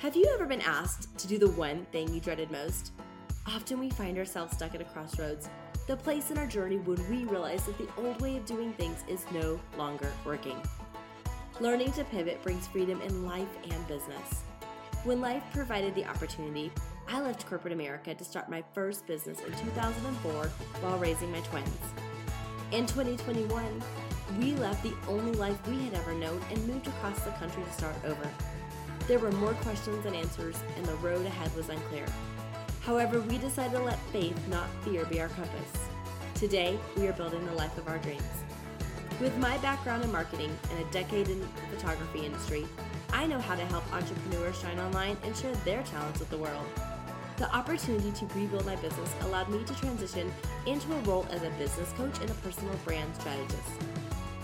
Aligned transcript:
Have 0.00 0.16
you 0.16 0.24
ever 0.32 0.46
been 0.46 0.62
asked 0.62 1.18
to 1.18 1.28
do 1.28 1.36
the 1.36 1.50
one 1.50 1.84
thing 1.92 2.10
you 2.10 2.20
dreaded 2.20 2.50
most? 2.50 2.92
Often 3.46 3.80
we 3.80 3.90
find 3.90 4.16
ourselves 4.16 4.56
stuck 4.56 4.74
at 4.74 4.80
a 4.80 4.84
crossroads, 4.84 5.50
the 5.86 5.94
place 5.94 6.30
in 6.30 6.38
our 6.38 6.46
journey 6.46 6.78
when 6.78 6.96
we 7.10 7.26
realize 7.26 7.66
that 7.66 7.76
the 7.76 7.86
old 7.98 8.18
way 8.22 8.38
of 8.38 8.46
doing 8.46 8.72
things 8.72 9.04
is 9.08 9.26
no 9.30 9.60
longer 9.76 10.10
working. 10.24 10.56
Learning 11.60 11.92
to 11.92 12.04
pivot 12.04 12.42
brings 12.42 12.66
freedom 12.66 12.98
in 13.02 13.26
life 13.26 13.54
and 13.70 13.88
business. 13.88 14.44
When 15.04 15.20
life 15.20 15.42
provided 15.52 15.94
the 15.94 16.06
opportunity, 16.06 16.72
I 17.06 17.20
left 17.20 17.44
corporate 17.44 17.74
America 17.74 18.14
to 18.14 18.24
start 18.24 18.48
my 18.48 18.64
first 18.72 19.06
business 19.06 19.40
in 19.40 19.52
2004 19.52 20.32
while 20.80 20.98
raising 20.98 21.30
my 21.30 21.40
twins. 21.40 21.68
In 22.72 22.86
2021, 22.86 23.82
we 24.38 24.54
left 24.54 24.82
the 24.82 24.94
only 25.08 25.32
life 25.32 25.58
we 25.68 25.84
had 25.84 25.92
ever 25.92 26.14
known 26.14 26.40
and 26.50 26.66
moved 26.66 26.86
across 26.86 27.20
the 27.20 27.32
country 27.32 27.62
to 27.62 27.72
start 27.74 27.96
over. 28.06 28.30
There 29.10 29.18
were 29.18 29.32
more 29.32 29.54
questions 29.54 30.04
than 30.04 30.14
answers, 30.14 30.54
and 30.76 30.86
the 30.86 30.94
road 30.98 31.26
ahead 31.26 31.52
was 31.56 31.68
unclear. 31.68 32.06
However, 32.82 33.20
we 33.20 33.38
decided 33.38 33.72
to 33.72 33.82
let 33.82 33.98
faith, 34.12 34.38
not 34.46 34.68
fear, 34.84 35.04
be 35.04 35.20
our 35.20 35.28
compass. 35.30 35.88
Today, 36.36 36.78
we 36.96 37.08
are 37.08 37.12
building 37.14 37.44
the 37.44 37.54
life 37.54 37.76
of 37.76 37.88
our 37.88 37.98
dreams. 37.98 38.22
With 39.20 39.36
my 39.38 39.58
background 39.58 40.04
in 40.04 40.12
marketing 40.12 40.56
and 40.70 40.86
a 40.86 40.90
decade 40.92 41.26
in 41.26 41.40
the 41.40 41.46
photography 41.74 42.24
industry, 42.24 42.68
I 43.12 43.26
know 43.26 43.40
how 43.40 43.56
to 43.56 43.64
help 43.64 43.92
entrepreneurs 43.92 44.60
shine 44.60 44.78
online 44.78 45.16
and 45.24 45.36
share 45.36 45.56
their 45.64 45.82
talents 45.82 46.20
with 46.20 46.30
the 46.30 46.38
world. 46.38 46.66
The 47.36 47.52
opportunity 47.52 48.12
to 48.12 48.26
rebuild 48.26 48.64
my 48.64 48.76
business 48.76 49.12
allowed 49.22 49.48
me 49.48 49.64
to 49.64 49.74
transition 49.74 50.32
into 50.66 50.92
a 50.92 51.00
role 51.00 51.26
as 51.32 51.42
a 51.42 51.50
business 51.58 51.92
coach 51.94 52.20
and 52.20 52.30
a 52.30 52.34
personal 52.34 52.76
brand 52.84 53.12
strategist. 53.16 53.72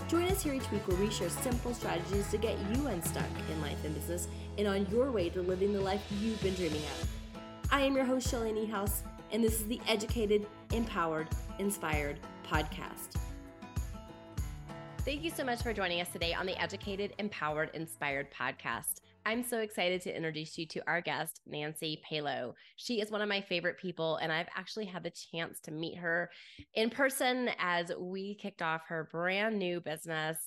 Join 0.07 0.23
us 0.29 0.41
here 0.41 0.53
each 0.53 0.71
week 0.71 0.87
where 0.87 0.95
we 0.97 1.11
share 1.11 1.29
simple 1.29 1.73
strategies 1.73 2.31
to 2.31 2.37
get 2.37 2.57
you 2.73 2.87
unstuck 2.87 3.25
in 3.51 3.61
life 3.61 3.83
and 3.83 3.93
business 3.93 4.29
and 4.57 4.65
on 4.65 4.87
your 4.89 5.11
way 5.11 5.27
to 5.29 5.41
living 5.41 5.73
the 5.73 5.81
life 5.81 6.01
you've 6.21 6.41
been 6.41 6.53
dreaming 6.53 6.81
of. 6.81 7.09
I 7.71 7.81
am 7.81 7.93
your 7.93 8.05
host, 8.05 8.29
Shelly 8.29 8.53
Niehaus, 8.53 9.01
and 9.33 9.43
this 9.43 9.59
is 9.59 9.67
the 9.67 9.81
Educated, 9.85 10.47
Empowered, 10.71 11.27
Inspired 11.59 12.21
podcast. 12.49 13.19
Thank 14.99 15.23
you 15.23 15.29
so 15.29 15.43
much 15.43 15.61
for 15.61 15.73
joining 15.73 15.99
us 15.99 16.07
today 16.09 16.33
on 16.33 16.45
the 16.45 16.57
Educated, 16.61 17.13
Empowered, 17.17 17.71
Inspired 17.73 18.27
podcast. 18.31 19.01
I'm 19.27 19.43
so 19.43 19.59
excited 19.59 20.01
to 20.03 20.15
introduce 20.15 20.57
you 20.57 20.65
to 20.67 20.81
our 20.87 21.01
guest, 21.01 21.41
Nancy 21.45 22.01
Palo. 22.09 22.55
She 22.77 23.01
is 23.01 23.11
one 23.11 23.21
of 23.21 23.27
my 23.27 23.41
favorite 23.41 23.77
people, 23.77 24.15
and 24.21 24.31
I've 24.31 24.47
actually 24.55 24.85
had 24.85 25.03
the 25.03 25.11
chance 25.11 25.59
to 25.63 25.71
meet 25.71 25.97
her 25.97 26.29
in 26.75 26.89
person 26.89 27.49
as 27.59 27.91
we 27.99 28.35
kicked 28.35 28.61
off 28.61 28.83
her 28.87 29.09
brand 29.11 29.59
new 29.59 29.81
business, 29.81 30.37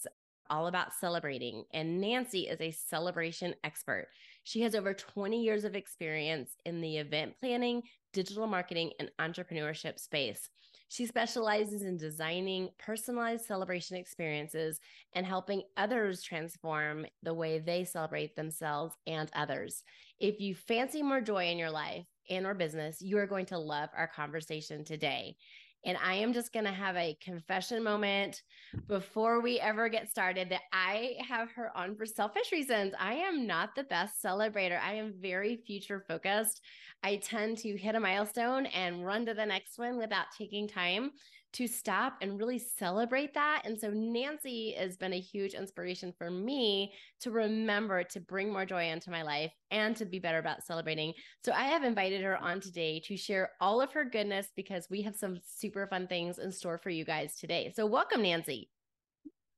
all 0.48 0.66
about 0.66 0.94
celebrating. 0.94 1.64
And 1.74 2.00
Nancy 2.00 2.48
is 2.48 2.58
a 2.62 2.70
celebration 2.70 3.54
expert. 3.64 4.08
She 4.44 4.62
has 4.62 4.74
over 4.74 4.94
20 4.94 5.42
years 5.42 5.64
of 5.64 5.74
experience 5.74 6.52
in 6.64 6.80
the 6.80 6.96
event 6.96 7.34
planning, 7.38 7.82
digital 8.14 8.46
marketing, 8.46 8.92
and 8.98 9.10
entrepreneurship 9.20 10.00
space. 10.00 10.48
She 10.90 11.06
specializes 11.06 11.82
in 11.82 11.98
designing 11.98 12.70
personalized 12.76 13.44
celebration 13.44 13.96
experiences 13.96 14.80
and 15.12 15.24
helping 15.24 15.62
others 15.76 16.20
transform 16.20 17.06
the 17.22 17.32
way 17.32 17.60
they 17.60 17.84
celebrate 17.84 18.34
themselves 18.34 18.96
and 19.06 19.30
others. 19.32 19.84
If 20.18 20.40
you 20.40 20.56
fancy 20.56 21.00
more 21.00 21.20
joy 21.20 21.46
in 21.46 21.58
your 21.58 21.70
life 21.70 22.06
and 22.28 22.44
or 22.44 22.54
business, 22.54 23.00
you 23.00 23.18
are 23.18 23.28
going 23.28 23.46
to 23.46 23.58
love 23.58 23.90
our 23.96 24.08
conversation 24.08 24.84
today. 24.84 25.36
And 25.84 25.96
I 26.04 26.14
am 26.14 26.32
just 26.32 26.52
going 26.52 26.66
to 26.66 26.72
have 26.72 26.96
a 26.96 27.16
confession 27.22 27.82
moment 27.82 28.42
before 28.86 29.40
we 29.40 29.58
ever 29.58 29.88
get 29.88 30.10
started 30.10 30.50
that 30.50 30.62
I 30.72 31.14
have 31.26 31.50
her 31.52 31.76
on 31.76 31.96
for 31.96 32.04
selfish 32.04 32.52
reasons. 32.52 32.92
I 32.98 33.14
am 33.14 33.46
not 33.46 33.74
the 33.74 33.84
best 33.84 34.22
celebrator. 34.22 34.78
I 34.80 34.94
am 34.94 35.14
very 35.20 35.56
future 35.66 36.04
focused. 36.06 36.60
I 37.02 37.16
tend 37.16 37.58
to 37.58 37.76
hit 37.76 37.94
a 37.94 38.00
milestone 38.00 38.66
and 38.66 39.06
run 39.06 39.24
to 39.26 39.34
the 39.34 39.46
next 39.46 39.78
one 39.78 39.96
without 39.96 40.26
taking 40.36 40.68
time 40.68 41.12
to 41.52 41.66
stop 41.66 42.14
and 42.20 42.38
really 42.38 42.58
celebrate 42.58 43.34
that. 43.34 43.62
And 43.64 43.78
so 43.78 43.90
Nancy 43.90 44.74
has 44.78 44.96
been 44.96 45.12
a 45.12 45.20
huge 45.20 45.54
inspiration 45.54 46.12
for 46.16 46.30
me 46.30 46.92
to 47.20 47.30
remember 47.30 48.04
to 48.04 48.20
bring 48.20 48.52
more 48.52 48.64
joy 48.64 48.90
into 48.90 49.10
my 49.10 49.22
life 49.22 49.52
and 49.70 49.96
to 49.96 50.04
be 50.04 50.18
better 50.18 50.38
about 50.38 50.64
celebrating. 50.64 51.12
So 51.44 51.52
I 51.52 51.64
have 51.64 51.84
invited 51.84 52.22
her 52.22 52.36
on 52.36 52.60
today 52.60 53.00
to 53.06 53.16
share 53.16 53.50
all 53.60 53.80
of 53.80 53.92
her 53.92 54.04
goodness 54.04 54.48
because 54.56 54.86
we 54.90 55.02
have 55.02 55.16
some 55.16 55.38
super 55.44 55.86
fun 55.86 56.06
things 56.06 56.38
in 56.38 56.52
store 56.52 56.78
for 56.78 56.90
you 56.90 57.04
guys 57.04 57.36
today. 57.36 57.72
So 57.74 57.86
welcome, 57.86 58.22
Nancy. 58.22 58.70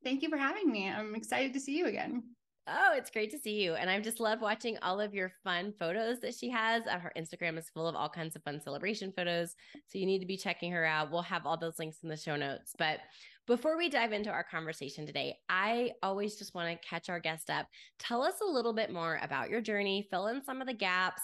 Thank 0.02 0.22
you 0.22 0.28
for 0.28 0.38
having 0.38 0.70
me. 0.70 0.88
I'm 0.88 1.14
excited 1.14 1.52
to 1.52 1.60
see 1.60 1.76
you 1.76 1.86
again. 1.86 2.22
Oh, 2.68 2.92
it's 2.96 3.10
great 3.10 3.32
to 3.32 3.38
see 3.38 3.60
you. 3.60 3.74
And 3.74 3.90
I 3.90 3.98
just 3.98 4.20
love 4.20 4.40
watching 4.40 4.78
all 4.82 5.00
of 5.00 5.14
your 5.14 5.32
fun 5.42 5.74
photos 5.76 6.20
that 6.20 6.34
she 6.34 6.48
has. 6.50 6.84
Uh, 6.86 6.98
her 6.98 7.12
Instagram 7.16 7.58
is 7.58 7.68
full 7.68 7.88
of 7.88 7.96
all 7.96 8.08
kinds 8.08 8.36
of 8.36 8.42
fun 8.44 8.60
celebration 8.60 9.12
photos. 9.16 9.56
So 9.88 9.98
you 9.98 10.06
need 10.06 10.20
to 10.20 10.26
be 10.26 10.36
checking 10.36 10.70
her 10.70 10.84
out. 10.84 11.10
We'll 11.10 11.22
have 11.22 11.44
all 11.44 11.56
those 11.56 11.80
links 11.80 11.98
in 12.04 12.08
the 12.08 12.16
show 12.16 12.36
notes. 12.36 12.72
But 12.78 13.00
before 13.48 13.76
we 13.76 13.88
dive 13.88 14.12
into 14.12 14.30
our 14.30 14.44
conversation 14.44 15.06
today, 15.06 15.38
I 15.48 15.90
always 16.04 16.36
just 16.36 16.54
want 16.54 16.70
to 16.70 16.88
catch 16.88 17.08
our 17.08 17.18
guest 17.18 17.50
up. 17.50 17.66
Tell 17.98 18.22
us 18.22 18.34
a 18.40 18.50
little 18.50 18.72
bit 18.72 18.92
more 18.92 19.18
about 19.22 19.50
your 19.50 19.60
journey, 19.60 20.06
fill 20.08 20.28
in 20.28 20.44
some 20.44 20.60
of 20.60 20.68
the 20.68 20.72
gaps 20.72 21.22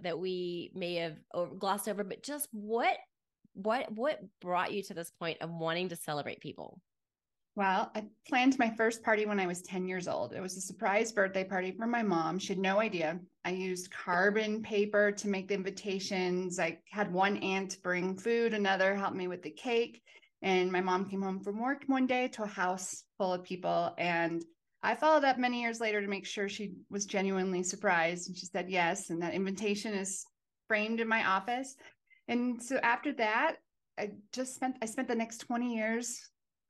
that 0.00 0.18
we 0.18 0.72
may 0.74 0.96
have 0.96 1.16
glossed 1.60 1.88
over, 1.88 2.02
but 2.02 2.24
just 2.24 2.48
what 2.50 2.96
what 3.52 3.92
what 3.92 4.18
brought 4.40 4.72
you 4.72 4.82
to 4.82 4.94
this 4.94 5.12
point 5.12 5.38
of 5.40 5.50
wanting 5.50 5.90
to 5.90 5.96
celebrate 5.96 6.40
people? 6.40 6.80
Well, 7.56 7.92
I 7.94 8.04
planned 8.28 8.58
my 8.58 8.74
first 8.76 9.04
party 9.04 9.26
when 9.26 9.38
I 9.38 9.46
was 9.46 9.62
10 9.62 9.86
years 9.86 10.08
old. 10.08 10.32
It 10.32 10.40
was 10.40 10.56
a 10.56 10.60
surprise 10.60 11.12
birthday 11.12 11.44
party 11.44 11.70
for 11.70 11.86
my 11.86 12.02
mom. 12.02 12.38
She 12.40 12.48
had 12.48 12.58
no 12.58 12.80
idea. 12.80 13.20
I 13.44 13.50
used 13.50 13.92
carbon 13.92 14.60
paper 14.60 15.12
to 15.12 15.28
make 15.28 15.46
the 15.46 15.54
invitations. 15.54 16.58
I 16.58 16.78
had 16.90 17.12
one 17.12 17.36
aunt 17.36 17.78
bring 17.82 18.16
food, 18.16 18.54
another 18.54 18.96
helped 18.96 19.16
me 19.16 19.28
with 19.28 19.42
the 19.42 19.50
cake. 19.50 20.02
And 20.42 20.72
my 20.72 20.80
mom 20.80 21.08
came 21.08 21.22
home 21.22 21.38
from 21.40 21.60
work 21.60 21.84
one 21.86 22.08
day 22.08 22.26
to 22.28 22.42
a 22.42 22.48
house 22.48 23.04
full 23.18 23.32
of 23.32 23.44
people. 23.44 23.94
And 23.98 24.44
I 24.82 24.96
followed 24.96 25.24
up 25.24 25.38
many 25.38 25.62
years 25.62 25.80
later 25.80 26.02
to 26.02 26.08
make 26.08 26.26
sure 26.26 26.48
she 26.48 26.72
was 26.90 27.06
genuinely 27.06 27.62
surprised. 27.62 28.28
And 28.28 28.36
she 28.36 28.46
said 28.46 28.68
yes. 28.68 29.10
And 29.10 29.22
that 29.22 29.32
invitation 29.32 29.94
is 29.94 30.26
framed 30.66 30.98
in 30.98 31.06
my 31.06 31.24
office. 31.24 31.76
And 32.26 32.60
so 32.60 32.78
after 32.82 33.12
that, 33.14 33.58
I 33.96 34.10
just 34.32 34.56
spent 34.56 34.76
I 34.82 34.86
spent 34.86 35.06
the 35.06 35.14
next 35.14 35.38
20 35.38 35.72
years 35.72 36.20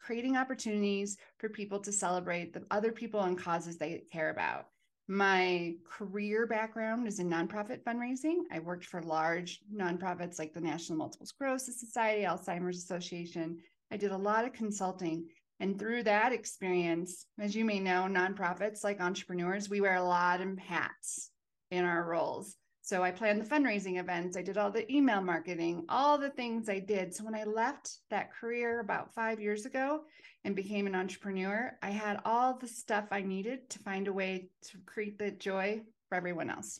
creating 0.05 0.37
opportunities 0.37 1.17
for 1.39 1.49
people 1.49 1.81
to 1.81 1.91
celebrate 1.91 2.53
the 2.53 2.63
other 2.71 2.93
people 2.93 3.21
and 3.21 3.39
causes 3.39 3.79
they 3.79 4.03
care 4.13 4.31
about. 4.31 4.67
My 5.09 5.75
career 5.89 6.47
background 6.47 7.07
is 7.07 7.19
in 7.19 7.29
nonprofit 7.29 7.83
fundraising. 7.85 8.41
I 8.53 8.59
worked 8.59 8.85
for 8.85 9.03
large 9.03 9.61
nonprofits 9.75 10.39
like 10.39 10.53
the 10.53 10.61
National 10.61 10.99
Multiple 10.99 11.27
Sclerosis 11.27 11.81
Society, 11.81 12.25
Alzheimer's 12.25 12.79
Association. 12.79 13.59
I 13.91 13.97
did 13.97 14.13
a 14.13 14.17
lot 14.17 14.45
of 14.45 14.53
consulting. 14.53 15.27
And 15.61 15.79
through 15.79 16.03
that 16.03 16.33
experience, 16.33 17.27
as 17.39 17.55
you 17.55 17.65
may 17.65 17.81
know, 17.81 18.07
nonprofits 18.11 18.85
like 18.85 19.01
entrepreneurs, 19.01 19.71
we 19.71 19.81
wear 19.81 19.97
a 19.97 20.03
lot 20.03 20.41
of 20.41 20.59
hats 20.59 21.31
in 21.71 21.85
our 21.85 22.05
roles. 22.05 22.57
So 22.85 23.03
I 23.03 23.13
planned 23.13 23.41
the 23.41 23.49
fundraising 23.49 23.99
events, 23.99 24.37
I 24.37 24.43
did 24.43 24.59
all 24.59 24.71
the 24.71 24.93
email 24.95 25.23
marketing, 25.23 25.87
all 25.89 26.19
the 26.19 26.29
things 26.29 26.69
I 26.69 26.81
did. 26.81 27.15
So 27.15 27.25
when 27.25 27.35
I 27.35 27.45
left 27.45 28.01
that 28.11 28.31
career 28.31 28.81
about 28.81 29.15
five 29.15 29.41
years 29.41 29.65
ago 29.65 30.03
and 30.45 30.55
became 30.55 30.87
an 30.87 30.95
entrepreneur, 30.95 31.73
I 31.83 31.89
had 31.89 32.21
all 32.27 32.59
the 32.59 32.69
stuff 32.69 33.07
I 33.11 33.23
needed 33.23 33.71
to 33.71 33.79
find 33.79 34.07
a 34.07 34.13
way 34.13 34.51
to 34.65 34.77
create 34.85 35.19
the 35.19 35.31
joy 35.31 35.81
for 36.11 36.17
everyone 36.17 36.51
else. 36.51 36.79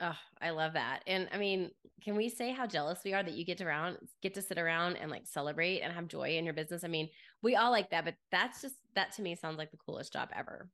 Oh, 0.00 0.18
I 0.42 0.50
love 0.50 0.72
that. 0.72 1.04
And 1.06 1.28
I 1.30 1.38
mean, 1.38 1.70
can 2.02 2.16
we 2.16 2.28
say 2.28 2.50
how 2.50 2.66
jealous 2.66 2.98
we 3.04 3.14
are 3.14 3.22
that 3.22 3.34
you 3.34 3.44
get 3.44 3.58
to 3.58 3.66
around 3.66 3.98
get 4.20 4.34
to 4.34 4.42
sit 4.42 4.58
around 4.58 4.96
and 4.96 5.12
like 5.12 5.28
celebrate 5.28 5.82
and 5.82 5.92
have 5.92 6.08
joy 6.08 6.30
in 6.30 6.44
your 6.44 6.54
business? 6.54 6.82
I 6.82 6.88
mean, 6.88 7.08
we 7.40 7.54
all 7.54 7.70
like 7.70 7.90
that, 7.90 8.04
but 8.04 8.16
that's 8.32 8.62
just 8.62 8.74
that 8.96 9.12
to 9.12 9.22
me 9.22 9.36
sounds 9.36 9.58
like 9.58 9.70
the 9.70 9.76
coolest 9.76 10.12
job 10.12 10.30
ever. 10.34 10.68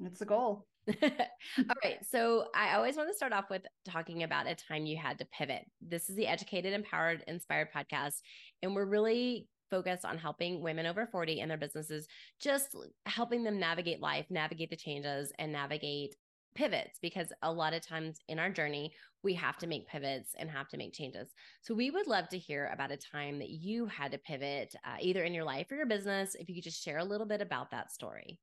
It's 0.00 0.20
the 0.20 0.24
goal. 0.24 0.64
All 1.02 1.76
right. 1.84 1.98
So 2.10 2.46
I 2.54 2.74
always 2.74 2.96
want 2.96 3.08
to 3.08 3.14
start 3.14 3.32
off 3.32 3.50
with 3.50 3.62
talking 3.84 4.22
about 4.22 4.46
a 4.46 4.54
time 4.54 4.86
you 4.86 4.96
had 4.96 5.18
to 5.18 5.26
pivot. 5.26 5.64
This 5.80 6.10
is 6.10 6.16
the 6.16 6.26
Educated, 6.26 6.72
Empowered, 6.72 7.22
Inspired 7.26 7.68
podcast. 7.74 8.20
And 8.62 8.74
we're 8.74 8.86
really 8.86 9.46
focused 9.70 10.04
on 10.04 10.18
helping 10.18 10.60
women 10.60 10.86
over 10.86 11.06
40 11.06 11.40
and 11.40 11.50
their 11.50 11.58
businesses, 11.58 12.06
just 12.40 12.76
helping 13.06 13.44
them 13.44 13.58
navigate 13.58 14.00
life, 14.00 14.26
navigate 14.28 14.70
the 14.70 14.76
changes, 14.76 15.32
and 15.38 15.52
navigate 15.52 16.16
pivots 16.54 16.98
because 17.00 17.32
a 17.42 17.50
lot 17.50 17.72
of 17.72 17.80
times 17.80 18.18
in 18.28 18.38
our 18.38 18.50
journey 18.50 18.92
we 19.22 19.32
have 19.32 19.56
to 19.56 19.66
make 19.66 19.88
pivots 19.88 20.34
and 20.38 20.50
have 20.50 20.68
to 20.68 20.76
make 20.76 20.92
changes 20.92 21.30
so 21.62 21.74
we 21.74 21.90
would 21.90 22.06
love 22.06 22.28
to 22.28 22.36
hear 22.36 22.70
about 22.74 22.90
a 22.90 22.96
time 22.98 23.38
that 23.38 23.48
you 23.48 23.86
had 23.86 24.12
to 24.12 24.18
pivot 24.18 24.74
uh, 24.84 24.96
either 25.00 25.24
in 25.24 25.32
your 25.32 25.44
life 25.44 25.70
or 25.70 25.76
your 25.76 25.86
business 25.86 26.34
if 26.34 26.48
you 26.50 26.54
could 26.54 26.64
just 26.64 26.84
share 26.84 26.98
a 26.98 27.04
little 27.04 27.26
bit 27.26 27.40
about 27.40 27.70
that 27.70 27.90
story 27.90 28.38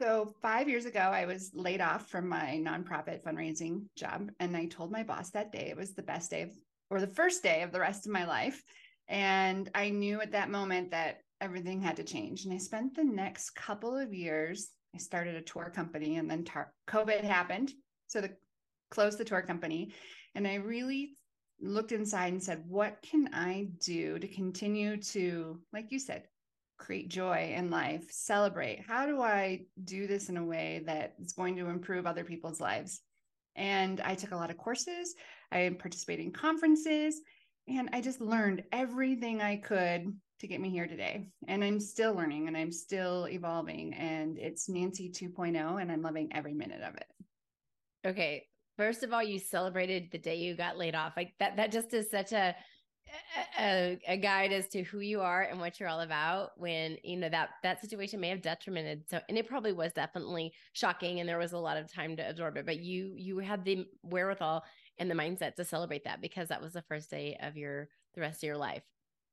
so, 0.00 0.34
five 0.40 0.68
years 0.68 0.84
ago, 0.84 1.00
I 1.00 1.24
was 1.24 1.50
laid 1.54 1.80
off 1.80 2.08
from 2.08 2.28
my 2.28 2.60
nonprofit 2.62 3.22
fundraising 3.22 3.86
job. 3.96 4.30
And 4.38 4.56
I 4.56 4.66
told 4.66 4.92
my 4.92 5.02
boss 5.02 5.30
that 5.30 5.52
day 5.52 5.68
it 5.70 5.76
was 5.76 5.94
the 5.94 6.02
best 6.02 6.30
day 6.30 6.42
of, 6.42 6.50
or 6.90 7.00
the 7.00 7.06
first 7.06 7.42
day 7.42 7.62
of 7.62 7.72
the 7.72 7.80
rest 7.80 8.06
of 8.06 8.12
my 8.12 8.24
life. 8.24 8.62
And 9.08 9.70
I 9.74 9.90
knew 9.90 10.20
at 10.20 10.32
that 10.32 10.50
moment 10.50 10.92
that 10.92 11.20
everything 11.40 11.80
had 11.80 11.96
to 11.96 12.04
change. 12.04 12.44
And 12.44 12.54
I 12.54 12.58
spent 12.58 12.94
the 12.94 13.04
next 13.04 13.50
couple 13.50 13.96
of 13.96 14.14
years, 14.14 14.70
I 14.94 14.98
started 14.98 15.34
a 15.34 15.42
tour 15.42 15.72
company 15.74 16.16
and 16.16 16.30
then 16.30 16.44
tar- 16.44 16.72
COVID 16.88 17.22
happened. 17.22 17.72
So 18.06 18.20
the 18.20 18.30
closed 18.90 19.18
the 19.18 19.24
tour 19.24 19.42
company. 19.42 19.92
And 20.34 20.46
I 20.46 20.56
really 20.56 21.16
looked 21.60 21.92
inside 21.92 22.32
and 22.32 22.42
said, 22.42 22.62
what 22.66 23.02
can 23.02 23.30
I 23.32 23.68
do 23.80 24.18
to 24.18 24.28
continue 24.28 24.96
to, 24.96 25.60
like 25.72 25.90
you 25.90 25.98
said, 25.98 26.24
create 26.78 27.08
joy 27.08 27.52
in 27.54 27.70
life, 27.70 28.04
celebrate? 28.10 28.84
How 28.86 29.06
do 29.06 29.20
I 29.20 29.66
do 29.84 30.06
this 30.06 30.28
in 30.28 30.36
a 30.36 30.44
way 30.44 30.82
that 30.86 31.14
is 31.20 31.32
going 31.32 31.56
to 31.56 31.66
improve 31.66 32.06
other 32.06 32.24
people's 32.24 32.60
lives? 32.60 33.00
And 33.56 34.00
I 34.00 34.14
took 34.14 34.30
a 34.30 34.36
lot 34.36 34.50
of 34.50 34.56
courses, 34.56 35.14
I 35.50 35.76
participated 35.78 36.24
in 36.24 36.32
conferences, 36.32 37.20
and 37.66 37.90
I 37.92 38.00
just 38.00 38.20
learned 38.20 38.62
everything 38.72 39.42
I 39.42 39.56
could 39.56 40.12
to 40.40 40.46
get 40.46 40.60
me 40.60 40.70
here 40.70 40.86
today. 40.86 41.28
And 41.48 41.64
I'm 41.64 41.80
still 41.80 42.14
learning 42.14 42.46
and 42.46 42.56
I'm 42.56 42.72
still 42.72 43.26
evolving. 43.28 43.92
And 43.94 44.38
it's 44.38 44.68
Nancy 44.68 45.10
2.0, 45.10 45.82
and 45.82 45.90
I'm 45.90 46.02
loving 46.02 46.30
every 46.32 46.54
minute 46.54 46.82
of 46.82 46.94
it. 46.94 47.06
Okay. 48.06 48.46
First 48.76 49.02
of 49.02 49.12
all, 49.12 49.22
you 49.22 49.40
celebrated 49.40 50.08
the 50.12 50.18
day 50.18 50.36
you 50.36 50.54
got 50.54 50.78
laid 50.78 50.94
off. 50.94 51.14
Like 51.16 51.34
that, 51.40 51.56
that 51.56 51.72
just 51.72 51.92
is 51.92 52.08
such 52.10 52.32
a, 52.32 52.54
a, 53.58 53.98
a 54.06 54.16
guide 54.16 54.52
as 54.52 54.68
to 54.68 54.82
who 54.82 55.00
you 55.00 55.20
are 55.20 55.42
and 55.42 55.58
what 55.58 55.78
you're 55.78 55.88
all 55.88 56.00
about 56.00 56.50
when 56.56 56.96
you 57.02 57.16
know 57.16 57.28
that 57.28 57.50
that 57.62 57.80
situation 57.80 58.20
may 58.20 58.28
have 58.28 58.42
detrimented 58.42 59.02
so 59.08 59.20
and 59.28 59.36
it 59.36 59.48
probably 59.48 59.72
was 59.72 59.92
definitely 59.92 60.52
shocking 60.72 61.20
and 61.20 61.28
there 61.28 61.38
was 61.38 61.52
a 61.52 61.58
lot 61.58 61.76
of 61.76 61.92
time 61.92 62.16
to 62.16 62.28
absorb 62.28 62.56
it 62.56 62.66
but 62.66 62.80
you 62.80 63.14
you 63.16 63.38
had 63.38 63.64
the 63.64 63.86
wherewithal 64.02 64.64
and 64.98 65.10
the 65.10 65.14
mindset 65.14 65.54
to 65.54 65.64
celebrate 65.64 66.04
that 66.04 66.20
because 66.20 66.48
that 66.48 66.62
was 66.62 66.72
the 66.72 66.82
first 66.82 67.10
day 67.10 67.36
of 67.42 67.56
your 67.56 67.88
the 68.14 68.20
rest 68.20 68.42
of 68.42 68.46
your 68.46 68.56
life 68.56 68.82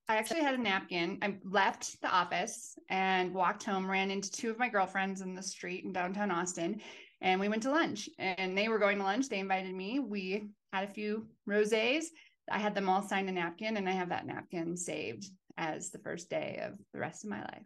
I 0.07 0.17
actually 0.17 0.41
had 0.41 0.53
a 0.53 0.61
napkin. 0.61 1.17
I 1.23 1.35
left 1.43 1.99
the 2.01 2.09
office 2.09 2.77
and 2.89 3.33
walked 3.33 3.63
home, 3.63 3.89
ran 3.89 4.11
into 4.11 4.29
two 4.29 4.51
of 4.51 4.59
my 4.59 4.69
girlfriends 4.69 5.21
in 5.21 5.33
the 5.33 5.41
street 5.41 5.83
in 5.83 5.91
downtown 5.91 6.29
Austin, 6.29 6.79
and 7.21 7.39
we 7.39 7.49
went 7.49 7.63
to 7.63 7.71
lunch. 7.71 8.07
And 8.19 8.55
they 8.55 8.67
were 8.67 8.77
going 8.77 8.99
to 8.99 9.03
lunch. 9.03 9.29
They 9.29 9.39
invited 9.39 9.73
me. 9.73 9.99
We 9.99 10.49
had 10.71 10.83
a 10.83 10.93
few 10.93 11.25
rosés. 11.49 12.05
I 12.51 12.59
had 12.59 12.75
them 12.75 12.89
all 12.89 13.01
sign 13.01 13.27
a 13.29 13.31
napkin, 13.31 13.77
and 13.77 13.89
I 13.89 13.93
have 13.93 14.09
that 14.09 14.25
napkin 14.25 14.77
saved 14.77 15.29
as 15.57 15.89
the 15.89 15.99
first 15.99 16.29
day 16.29 16.61
of 16.63 16.77
the 16.93 16.99
rest 16.99 17.23
of 17.23 17.29
my 17.29 17.41
life. 17.41 17.65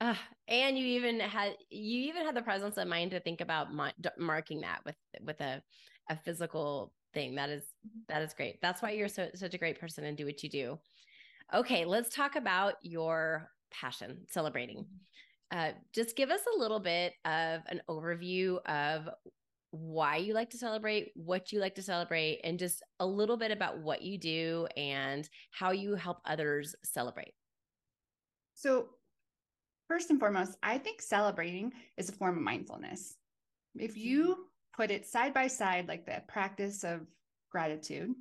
Uh, 0.00 0.14
and 0.46 0.78
you 0.78 0.86
even 0.86 1.18
had 1.18 1.54
you 1.70 2.08
even 2.08 2.24
had 2.24 2.36
the 2.36 2.42
presence 2.42 2.76
of 2.76 2.86
mind 2.86 3.10
to 3.10 3.20
think 3.20 3.40
about 3.40 3.68
marking 4.16 4.60
that 4.60 4.80
with 4.84 4.96
with 5.22 5.40
a 5.40 5.60
a 6.08 6.16
physical 6.16 6.92
thing. 7.14 7.34
That 7.34 7.50
is 7.50 7.62
mm-hmm. 7.62 8.00
that 8.08 8.22
is 8.22 8.34
great. 8.34 8.60
That's 8.62 8.80
why 8.80 8.92
you're 8.92 9.08
so 9.08 9.28
such 9.34 9.54
a 9.54 9.58
great 9.58 9.80
person 9.80 10.04
and 10.04 10.16
do 10.16 10.24
what 10.26 10.42
you 10.42 10.48
do. 10.48 10.78
Okay, 11.52 11.84
let's 11.84 12.14
talk 12.14 12.36
about 12.36 12.74
your 12.82 13.50
passion, 13.72 14.18
celebrating. 14.28 14.86
Uh, 15.50 15.70
just 15.94 16.14
give 16.14 16.30
us 16.30 16.40
a 16.54 16.58
little 16.58 16.78
bit 16.78 17.14
of 17.24 17.62
an 17.68 17.80
overview 17.88 18.58
of 18.66 19.08
why 19.70 20.16
you 20.16 20.34
like 20.34 20.50
to 20.50 20.58
celebrate, 20.58 21.12
what 21.14 21.52
you 21.52 21.60
like 21.60 21.74
to 21.74 21.82
celebrate, 21.82 22.40
and 22.44 22.58
just 22.58 22.82
a 23.00 23.06
little 23.06 23.36
bit 23.36 23.50
about 23.50 23.78
what 23.78 24.02
you 24.02 24.18
do 24.18 24.66
and 24.76 25.28
how 25.50 25.72
you 25.72 25.94
help 25.94 26.18
others 26.24 26.74
celebrate. 26.84 27.34
So, 28.54 28.88
first 29.88 30.10
and 30.10 30.18
foremost, 30.18 30.56
I 30.62 30.78
think 30.78 31.02
celebrating 31.02 31.72
is 31.96 32.08
a 32.08 32.12
form 32.12 32.36
of 32.36 32.42
mindfulness. 32.42 33.14
If 33.76 33.96
you 33.96 34.24
mm-hmm. 34.24 34.42
put 34.74 34.90
it 34.90 35.06
side 35.06 35.34
by 35.34 35.46
side, 35.46 35.88
like 35.88 36.06
the 36.06 36.22
practice 36.28 36.84
of 36.84 37.06
gratitude, 37.50 38.14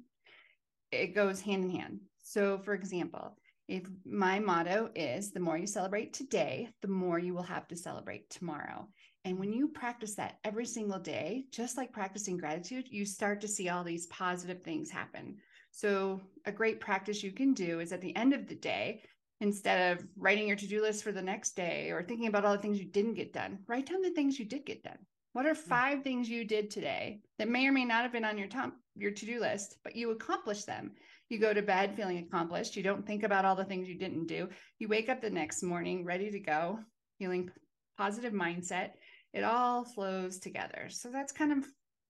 it 0.92 1.16
goes 1.16 1.42
hand 1.42 1.66
in 1.66 1.72
hand. 1.72 2.00
So, 2.24 2.60
for 2.60 2.74
example, 2.74 3.38
if 3.68 3.84
my 4.06 4.40
motto 4.40 4.90
is 4.96 5.32
the 5.32 5.40
more 5.40 5.58
you 5.58 5.68
celebrate 5.68 6.14
today, 6.14 6.70
the 6.82 6.88
more 6.88 7.20
you 7.20 7.34
will 7.34 7.44
have 7.44 7.68
to 7.68 7.76
celebrate 7.76 8.30
tomorrow. 8.30 8.88
And 9.26 9.38
when 9.38 9.52
you 9.52 9.68
practice 9.68 10.16
that 10.16 10.40
every 10.44 10.66
single 10.66 11.00
day, 11.00 11.46
just 11.52 11.78
like 11.78 11.92
practicing 11.92 12.38
gratitude, 12.38 12.86
you 12.90 13.06
start 13.06 13.42
to 13.42 13.48
see 13.48 13.70
all 13.70 13.84
these 13.84 14.08
positive 14.08 14.64
things 14.64 14.90
happen. 14.90 15.36
So, 15.72 16.22
a 16.46 16.52
great 16.52 16.80
practice 16.80 17.24
you 17.24 17.32
can 17.32 17.54
do 17.54 17.80
is 17.80 17.92
at 17.92 18.02
the 18.02 18.16
end 18.16 18.34
of 18.34 18.48
the 18.48 18.56
day, 18.56 19.04
instead 19.42 19.98
of 19.98 20.06
writing 20.18 20.48
your 20.48 20.58
to 20.58 20.68
do 20.68 20.82
list 20.82 21.04
for 21.04 21.12
the 21.12 21.22
next 21.22 21.56
day 21.56 21.92
or 21.92 22.02
thinking 22.02 22.28
about 22.28 22.46
all 22.46 22.56
the 22.56 22.62
things 22.62 22.80
you 22.80 22.86
didn't 22.86 23.14
get 23.14 23.34
done, 23.34 23.60
write 23.68 23.88
down 23.88 24.02
the 24.02 24.12
things 24.12 24.40
you 24.40 24.46
did 24.46 24.66
get 24.66 24.84
done. 24.84 24.98
What 25.34 25.46
are 25.46 25.54
five 25.54 26.04
things 26.04 26.28
you 26.28 26.46
did 26.46 26.72
today 26.72 27.20
that 27.38 27.50
may 27.50 27.68
or 27.68 27.72
may 27.72 27.86
not 27.86 28.02
have 28.02 28.12
been 28.12 28.26
on 28.26 28.38
your 28.38 28.48
top 28.48 28.74
your 28.96 29.12
to-do 29.12 29.40
list, 29.40 29.78
but 29.84 29.96
you 29.96 30.10
accomplished 30.10 30.66
them? 30.66 30.94
You 31.30 31.38
go 31.40 31.54
to 31.54 31.62
bed 31.62 31.96
feeling 31.96 32.18
accomplished. 32.18 32.76
You 32.76 32.82
don't 32.82 33.06
think 33.06 33.24
about 33.24 33.46
all 33.46 33.56
the 33.56 33.66
things 33.66 33.88
you 33.88 34.00
didn't 34.00 34.26
do. 34.26 34.50
You 34.80 34.88
wake 34.88 35.10
up 35.10 35.22
the 35.22 35.30
next 35.30 35.62
morning 35.62 36.06
ready 36.06 36.32
to 36.32 36.40
go, 36.40 36.80
feeling 37.20 37.52
positive 37.98 38.34
mindset. 38.34 38.92
It 39.38 39.44
all 39.44 39.84
flows 39.84 40.40
together. 40.40 40.88
So 40.90 41.12
that's 41.12 41.32
kind 41.32 41.52
of 41.52 41.64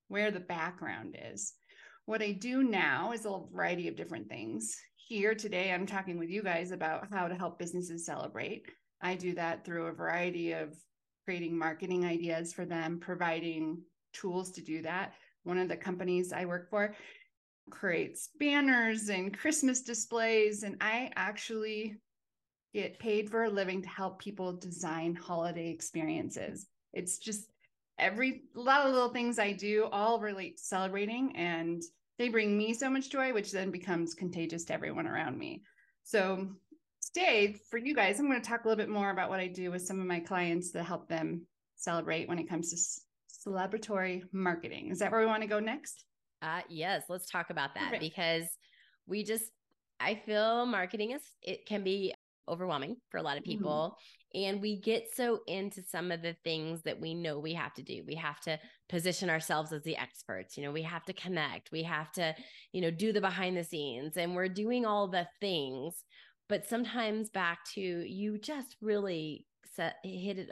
where 0.07 0.31
the 0.31 0.39
background 0.39 1.17
is. 1.33 1.55
What 2.05 2.21
I 2.21 2.31
do 2.31 2.63
now 2.63 3.11
is 3.11 3.25
a 3.25 3.41
variety 3.51 3.89
of 3.89 3.97
different 3.97 4.29
things. 4.29 4.77
Here 4.95 5.35
today, 5.35 5.73
I'm 5.73 5.85
talking 5.85 6.17
with 6.17 6.29
you 6.29 6.41
guys 6.41 6.71
about 6.71 7.07
how 7.11 7.27
to 7.27 7.35
help 7.35 7.59
businesses 7.59 8.05
celebrate. 8.05 8.71
I 9.01 9.15
do 9.15 9.35
that 9.35 9.65
through 9.65 9.87
a 9.87 9.91
variety 9.91 10.53
of 10.53 10.73
creating 11.25 11.57
marketing 11.57 12.05
ideas 12.05 12.53
for 12.53 12.63
them, 12.63 12.97
providing 12.97 13.81
tools 14.13 14.51
to 14.51 14.61
do 14.61 14.81
that. 14.83 15.11
One 15.43 15.57
of 15.57 15.67
the 15.67 15.75
companies 15.75 16.31
I 16.31 16.45
work 16.45 16.69
for 16.69 16.95
creates 17.69 18.29
banners 18.39 19.09
and 19.09 19.37
Christmas 19.37 19.81
displays. 19.81 20.63
And 20.63 20.77
I 20.79 21.11
actually 21.17 21.97
get 22.73 22.99
paid 22.99 23.29
for 23.29 23.43
a 23.43 23.49
living 23.49 23.81
to 23.81 23.89
help 23.89 24.19
people 24.19 24.53
design 24.53 25.13
holiday 25.13 25.69
experiences. 25.71 26.67
It's 26.97 27.19
just 27.19 27.49
every 27.99 28.43
a 28.55 28.59
lot 28.59 28.85
of 28.85 28.91
little 28.91 29.09
things 29.09 29.39
I 29.39 29.53
do 29.53 29.87
all 29.91 30.19
relate 30.19 30.57
to 30.57 30.63
celebrating 30.63 31.35
and 31.35 31.81
they 32.17 32.29
bring 32.29 32.57
me 32.57 32.73
so 32.73 32.89
much 32.89 33.09
joy, 33.09 33.33
which 33.33 33.51
then 33.51 33.69
becomes 33.69 34.15
contagious 34.15 34.65
to 34.65 34.73
everyone 34.73 35.07
around 35.07 35.37
me. 35.37 35.61
So 36.03 36.49
today 37.05 37.55
for 37.69 37.77
you 37.77 37.93
guys, 37.93 38.19
I'm 38.19 38.27
going 38.27 38.41
to 38.41 38.47
talk 38.47 38.65
a 38.65 38.67
little 38.67 38.83
bit 38.83 38.89
more 38.89 39.11
about 39.11 39.29
what 39.29 39.39
I 39.39 39.47
do 39.47 39.71
with 39.71 39.83
some 39.83 39.99
of 39.99 40.07
my 40.07 40.19
clients 40.19 40.71
to 40.71 40.83
help 40.83 41.07
them 41.07 41.45
celebrate 41.75 42.27
when 42.27 42.39
it 42.39 42.49
comes 42.49 42.71
to 42.71 43.49
celebratory 43.49 44.23
marketing. 44.31 44.89
Is 44.89 44.99
that 44.99 45.11
where 45.11 45.21
we 45.21 45.27
want 45.27 45.43
to 45.43 45.47
go 45.47 45.59
next? 45.59 46.05
Uh, 46.41 46.61
yes, 46.69 47.03
let's 47.09 47.29
talk 47.29 47.51
about 47.51 47.75
that 47.75 47.99
because 47.99 48.45
we 49.05 49.23
just, 49.23 49.45
I 49.99 50.15
feel 50.15 50.65
marketing 50.65 51.11
is, 51.11 51.21
it 51.41 51.65
can 51.65 51.83
be 51.83 52.13
overwhelming 52.47 52.97
for 53.09 53.17
a 53.17 53.23
lot 53.23 53.37
of 53.37 53.43
mm-hmm. 53.43 53.57
people. 53.57 53.97
Mm-hmm. 54.35 54.47
And 54.47 54.61
we 54.61 54.79
get 54.79 55.07
so 55.15 55.39
into 55.47 55.81
some 55.83 56.11
of 56.11 56.21
the 56.21 56.35
things 56.43 56.81
that 56.83 56.99
we 56.99 57.13
know 57.13 57.39
we 57.39 57.53
have 57.53 57.73
to 57.75 57.83
do. 57.83 58.03
We 58.05 58.15
have 58.15 58.39
to 58.41 58.59
position 58.89 59.29
ourselves 59.29 59.71
as 59.71 59.83
the 59.83 59.97
experts. 59.97 60.57
You 60.57 60.63
know, 60.63 60.71
we 60.71 60.83
have 60.83 61.05
to 61.05 61.13
connect. 61.13 61.71
We 61.71 61.83
have 61.83 62.11
to, 62.13 62.35
you 62.71 62.81
know, 62.81 62.91
do 62.91 63.13
the 63.13 63.21
behind 63.21 63.57
the 63.57 63.63
scenes. 63.63 64.17
And 64.17 64.35
we're 64.35 64.49
doing 64.49 64.85
all 64.85 65.07
the 65.07 65.27
things. 65.39 66.03
But 66.49 66.67
sometimes 66.67 67.29
back 67.29 67.59
to 67.75 67.81
you 67.81 68.37
just 68.37 68.75
really 68.81 69.45
set, 69.75 69.95
hit 70.03 70.39
it 70.39 70.49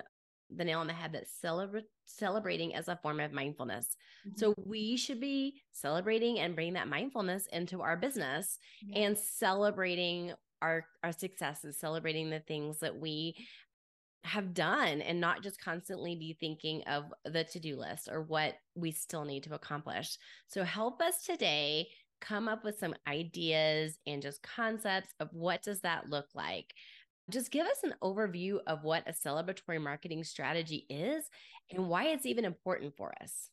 the 0.55 0.63
nail 0.63 0.79
on 0.79 0.87
the 0.87 0.93
head 0.93 1.13
that 1.13 1.27
celebrate 1.27 1.85
celebrating 2.05 2.75
as 2.75 2.87
a 2.87 2.99
form 3.01 3.19
of 3.19 3.31
mindfulness. 3.31 3.95
Mm-hmm. 4.27 4.37
So 4.37 4.53
we 4.63 4.95
should 4.95 5.19
be 5.19 5.61
celebrating 5.71 6.39
and 6.39 6.53
bringing 6.53 6.73
that 6.73 6.87
mindfulness 6.87 7.47
into 7.51 7.81
our 7.81 7.97
business 7.97 8.59
yeah. 8.85 9.05
and 9.05 9.17
celebrating 9.17 10.33
our 10.61 10.85
our 11.03 11.11
successes, 11.11 11.79
celebrating 11.79 12.29
the 12.29 12.39
things 12.41 12.79
that 12.79 12.97
we 12.97 13.35
have 14.23 14.53
done 14.53 15.01
and 15.01 15.21
not 15.21 15.43
just 15.43 15.61
constantly 15.61 16.15
be 16.15 16.35
thinking 16.39 16.81
of 16.87 17.03
the 17.25 17.43
to-do 17.43 17.77
list 17.77 18.09
or 18.11 18.23
what 18.23 18.55
we 18.73 18.91
still 18.91 19.23
need 19.23 19.43
to 19.43 19.53
accomplish. 19.53 20.17
So 20.47 20.63
help 20.63 20.99
us 20.99 21.23
today 21.23 21.87
come 22.21 22.47
up 22.47 22.63
with 22.63 22.79
some 22.79 22.95
ideas 23.07 23.99
and 24.07 24.23
just 24.23 24.41
concepts 24.41 25.13
of 25.19 25.29
what 25.31 25.61
does 25.61 25.81
that 25.81 26.09
look 26.09 26.25
like 26.33 26.73
just 27.29 27.51
give 27.51 27.65
us 27.65 27.79
an 27.83 27.93
overview 28.03 28.59
of 28.67 28.83
what 28.83 29.07
a 29.07 29.11
celebratory 29.11 29.81
marketing 29.81 30.23
strategy 30.23 30.85
is 30.89 31.23
and 31.71 31.87
why 31.87 32.05
it's 32.07 32.25
even 32.25 32.45
important 32.45 32.95
for 32.95 33.13
us. 33.21 33.49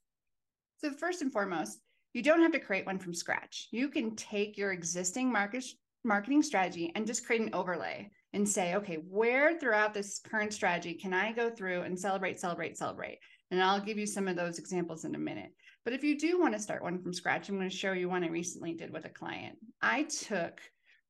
So, 0.78 0.92
first 0.92 1.22
and 1.22 1.32
foremost, 1.32 1.80
you 2.12 2.22
don't 2.22 2.42
have 2.42 2.52
to 2.52 2.60
create 2.60 2.84
one 2.84 2.98
from 2.98 3.14
scratch. 3.14 3.68
You 3.70 3.88
can 3.88 4.14
take 4.14 4.58
your 4.58 4.72
existing 4.72 5.32
market 5.32 5.64
marketing 6.04 6.42
strategy 6.42 6.92
and 6.94 7.06
just 7.06 7.26
create 7.26 7.42
an 7.42 7.54
overlay 7.54 8.10
and 8.32 8.48
say, 8.48 8.74
okay, 8.74 8.96
where 9.08 9.58
throughout 9.58 9.94
this 9.94 10.20
current 10.20 10.52
strategy 10.52 10.94
can 10.94 11.12
I 11.12 11.32
go 11.32 11.50
through 11.50 11.82
and 11.82 11.98
celebrate, 11.98 12.40
celebrate, 12.40 12.78
celebrate? 12.78 13.18
And 13.50 13.62
I'll 13.62 13.80
give 13.80 13.98
you 13.98 14.06
some 14.06 14.28
of 14.28 14.36
those 14.36 14.58
examples 14.58 15.04
in 15.04 15.14
a 15.14 15.18
minute. 15.18 15.52
But 15.84 15.92
if 15.92 16.02
you 16.02 16.18
do 16.18 16.40
want 16.40 16.54
to 16.54 16.62
start 16.62 16.82
one 16.82 17.02
from 17.02 17.12
scratch, 17.12 17.48
I'm 17.48 17.56
going 17.56 17.68
to 17.68 17.76
show 17.76 17.92
you 17.92 18.08
one 18.08 18.24
I 18.24 18.28
recently 18.28 18.72
did 18.72 18.92
with 18.92 19.04
a 19.04 19.10
client. 19.10 19.58
I 19.82 20.04
took 20.04 20.60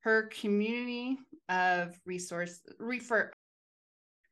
her 0.03 0.29
community 0.41 1.17
of 1.49 1.99
resource 2.05 2.61
refer 2.79 3.31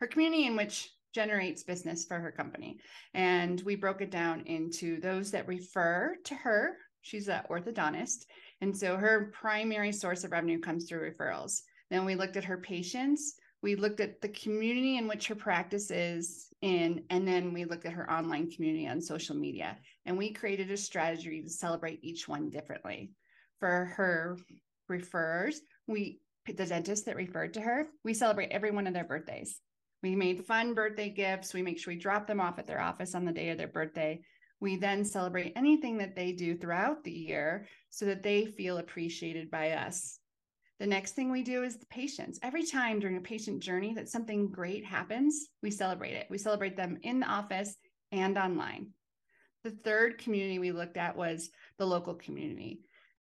her 0.00 0.06
community 0.06 0.46
in 0.46 0.56
which 0.56 0.90
generates 1.14 1.64
business 1.64 2.04
for 2.04 2.18
her 2.18 2.30
company 2.30 2.78
and 3.14 3.60
we 3.62 3.74
broke 3.74 4.00
it 4.00 4.10
down 4.10 4.40
into 4.46 5.00
those 5.00 5.30
that 5.30 5.48
refer 5.48 6.16
to 6.24 6.34
her 6.34 6.76
she's 7.02 7.28
an 7.28 7.42
orthodontist 7.50 8.26
and 8.60 8.76
so 8.76 8.96
her 8.96 9.32
primary 9.32 9.92
source 9.92 10.24
of 10.24 10.32
revenue 10.32 10.60
comes 10.60 10.88
through 10.88 11.10
referrals 11.10 11.62
then 11.90 12.04
we 12.04 12.14
looked 12.14 12.36
at 12.36 12.44
her 12.44 12.58
patients 12.58 13.34
we 13.62 13.74
looked 13.74 14.00
at 14.00 14.20
the 14.20 14.28
community 14.28 14.96
in 14.96 15.06
which 15.06 15.28
her 15.28 15.34
practice 15.34 15.90
is 15.90 16.48
in, 16.62 17.04
and 17.10 17.28
then 17.28 17.52
we 17.52 17.64
looked 17.64 17.84
at 17.84 17.92
her 17.92 18.10
online 18.10 18.50
community 18.50 18.86
on 18.86 19.00
social 19.00 19.36
media. 19.36 19.76
And 20.06 20.16
we 20.16 20.32
created 20.32 20.70
a 20.70 20.76
strategy 20.76 21.42
to 21.42 21.50
celebrate 21.50 22.02
each 22.02 22.26
one 22.26 22.48
differently. 22.48 23.12
For 23.58 23.92
her 23.96 24.38
referrers, 24.90 25.56
we 25.86 26.20
the 26.46 26.66
dentist 26.66 27.04
that 27.04 27.16
referred 27.16 27.54
to 27.54 27.60
her, 27.60 27.88
we 28.02 28.14
celebrate 28.14 28.50
every 28.50 28.70
one 28.70 28.86
of 28.86 28.94
their 28.94 29.04
birthdays. 29.04 29.60
We 30.02 30.16
made 30.16 30.46
fun 30.46 30.72
birthday 30.72 31.10
gifts. 31.10 31.52
We 31.52 31.62
make 31.62 31.78
sure 31.78 31.92
we 31.92 32.00
drop 32.00 32.26
them 32.26 32.40
off 32.40 32.58
at 32.58 32.66
their 32.66 32.80
office 32.80 33.14
on 33.14 33.26
the 33.26 33.32
day 33.32 33.50
of 33.50 33.58
their 33.58 33.68
birthday. 33.68 34.22
We 34.60 34.76
then 34.76 35.04
celebrate 35.04 35.54
anything 35.56 35.98
that 35.98 36.14
they 36.14 36.32
do 36.32 36.56
throughout 36.56 37.02
the 37.02 37.10
year 37.10 37.66
so 37.88 38.04
that 38.06 38.22
they 38.22 38.44
feel 38.44 38.78
appreciated 38.78 39.50
by 39.50 39.70
us. 39.70 40.18
The 40.78 40.86
next 40.86 41.12
thing 41.12 41.30
we 41.30 41.42
do 41.42 41.62
is 41.62 41.76
the 41.76 41.86
patients. 41.86 42.38
Every 42.42 42.64
time 42.64 43.00
during 43.00 43.16
a 43.16 43.22
patient 43.22 43.62
journey 43.62 43.94
that 43.94 44.08
something 44.08 44.50
great 44.50 44.84
happens, 44.84 45.48
we 45.62 45.70
celebrate 45.70 46.14
it. 46.14 46.26
We 46.30 46.38
celebrate 46.38 46.76
them 46.76 46.98
in 47.02 47.20
the 47.20 47.26
office 47.26 47.76
and 48.12 48.38
online. 48.38 48.88
The 49.62 49.70
third 49.70 50.18
community 50.18 50.58
we 50.58 50.72
looked 50.72 50.96
at 50.96 51.16
was 51.16 51.50
the 51.78 51.86
local 51.86 52.14
community. 52.14 52.80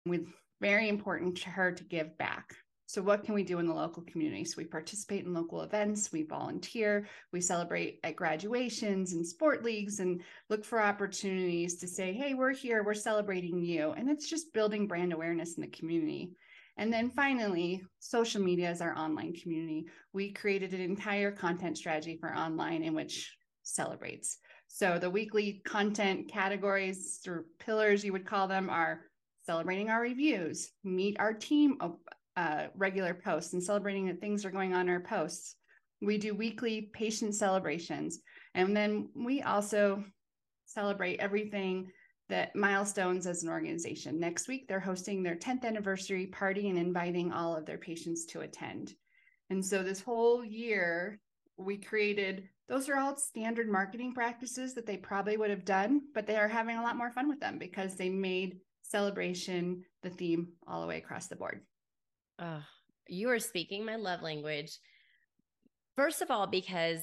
With 0.04 0.26
very 0.60 0.88
important 0.88 1.38
to 1.38 1.50
her 1.50 1.72
to 1.72 1.84
give 1.84 2.18
back. 2.18 2.54
So, 2.88 3.02
what 3.02 3.22
can 3.22 3.34
we 3.34 3.42
do 3.42 3.58
in 3.58 3.66
the 3.66 3.74
local 3.74 4.02
community? 4.04 4.46
So, 4.46 4.54
we 4.56 4.64
participate 4.64 5.26
in 5.26 5.34
local 5.34 5.60
events, 5.60 6.10
we 6.10 6.22
volunteer, 6.22 7.06
we 7.34 7.40
celebrate 7.42 8.00
at 8.02 8.16
graduations 8.16 9.12
and 9.12 9.26
sport 9.26 9.62
leagues, 9.62 10.00
and 10.00 10.22
look 10.48 10.64
for 10.64 10.80
opportunities 10.80 11.76
to 11.80 11.86
say, 11.86 12.14
hey, 12.14 12.32
we're 12.32 12.54
here, 12.54 12.82
we're 12.82 12.94
celebrating 12.94 13.60
you. 13.60 13.90
And 13.90 14.08
it's 14.08 14.26
just 14.26 14.54
building 14.54 14.86
brand 14.86 15.12
awareness 15.12 15.58
in 15.58 15.60
the 15.60 15.68
community. 15.68 16.30
And 16.78 16.90
then 16.90 17.10
finally, 17.10 17.82
social 17.98 18.40
media 18.40 18.70
is 18.70 18.80
our 18.80 18.96
online 18.96 19.34
community. 19.34 19.84
We 20.14 20.32
created 20.32 20.72
an 20.72 20.80
entire 20.80 21.30
content 21.30 21.76
strategy 21.76 22.16
for 22.18 22.34
online 22.34 22.82
in 22.82 22.94
which 22.94 23.36
celebrates. 23.64 24.38
So, 24.66 24.98
the 24.98 25.10
weekly 25.10 25.60
content 25.66 26.30
categories 26.32 27.20
or 27.28 27.44
pillars, 27.58 28.02
you 28.02 28.14
would 28.14 28.24
call 28.24 28.48
them, 28.48 28.70
are 28.70 29.02
celebrating 29.44 29.90
our 29.90 30.00
reviews, 30.00 30.70
meet 30.84 31.20
our 31.20 31.34
team 31.34 31.76
uh, 32.38 32.68
regular 32.76 33.14
posts 33.14 33.52
and 33.52 33.62
celebrating 33.62 34.06
that 34.06 34.20
things 34.20 34.44
are 34.44 34.50
going 34.52 34.72
on 34.72 34.82
in 34.82 34.90
our 34.90 35.00
posts. 35.00 35.56
We 36.00 36.18
do 36.18 36.34
weekly 36.34 36.82
patient 36.92 37.34
celebrations. 37.34 38.20
And 38.54 38.76
then 38.76 39.08
we 39.16 39.42
also 39.42 40.04
celebrate 40.64 41.18
everything 41.18 41.90
that 42.28 42.54
milestones 42.54 43.26
as 43.26 43.42
an 43.42 43.48
organization. 43.48 44.20
Next 44.20 44.46
week, 44.46 44.68
they're 44.68 44.78
hosting 44.78 45.22
their 45.22 45.34
10th 45.34 45.64
anniversary 45.64 46.26
party 46.26 46.68
and 46.68 46.78
inviting 46.78 47.32
all 47.32 47.56
of 47.56 47.66
their 47.66 47.78
patients 47.78 48.24
to 48.26 48.42
attend. 48.42 48.94
And 49.50 49.64
so 49.64 49.82
this 49.82 50.00
whole 50.00 50.44
year, 50.44 51.18
we 51.56 51.76
created 51.76 52.48
those 52.68 52.88
are 52.88 52.98
all 52.98 53.16
standard 53.16 53.68
marketing 53.68 54.12
practices 54.14 54.74
that 54.74 54.86
they 54.86 54.98
probably 54.98 55.36
would 55.38 55.50
have 55.50 55.64
done, 55.64 56.02
but 56.14 56.26
they 56.26 56.36
are 56.36 56.46
having 56.46 56.76
a 56.76 56.82
lot 56.82 56.98
more 56.98 57.10
fun 57.10 57.28
with 57.28 57.40
them 57.40 57.58
because 57.58 57.96
they 57.96 58.10
made 58.10 58.58
celebration 58.82 59.82
the 60.02 60.10
theme 60.10 60.48
all 60.68 60.82
the 60.82 60.86
way 60.86 60.98
across 60.98 61.26
the 61.26 61.34
board. 61.34 61.62
You 63.08 63.30
are 63.30 63.38
speaking 63.38 63.84
my 63.84 63.96
love 63.96 64.22
language. 64.22 64.78
First 65.96 66.22
of 66.22 66.30
all, 66.30 66.46
because 66.46 67.00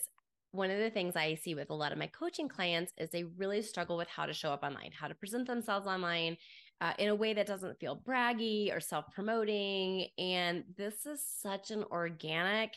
one 0.51 0.71
of 0.71 0.79
the 0.79 0.89
things 0.89 1.15
I 1.15 1.35
see 1.35 1.55
with 1.55 1.69
a 1.69 1.73
lot 1.73 1.91
of 1.91 1.97
my 1.97 2.07
coaching 2.07 2.47
clients 2.47 2.93
is 2.97 3.09
they 3.09 3.23
really 3.23 3.61
struggle 3.61 3.97
with 3.97 4.07
how 4.07 4.25
to 4.25 4.33
show 4.33 4.51
up 4.51 4.63
online, 4.63 4.91
how 4.97 5.07
to 5.07 5.15
present 5.15 5.47
themselves 5.47 5.87
online 5.87 6.37
uh, 6.81 6.93
in 6.99 7.09
a 7.09 7.15
way 7.15 7.33
that 7.33 7.47
doesn't 7.47 7.79
feel 7.79 8.01
braggy 8.07 8.75
or 8.75 8.79
self 8.79 9.05
promoting. 9.13 10.07
And 10.17 10.63
this 10.77 11.05
is 11.05 11.21
such 11.41 11.71
an 11.71 11.83
organic 11.91 12.73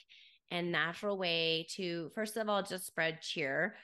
and 0.51 0.73
natural 0.73 1.19
way 1.19 1.67
to, 1.77 2.11
first 2.15 2.37
of 2.37 2.49
all, 2.49 2.63
just 2.63 2.87
spread 2.87 3.21
cheer 3.21 3.77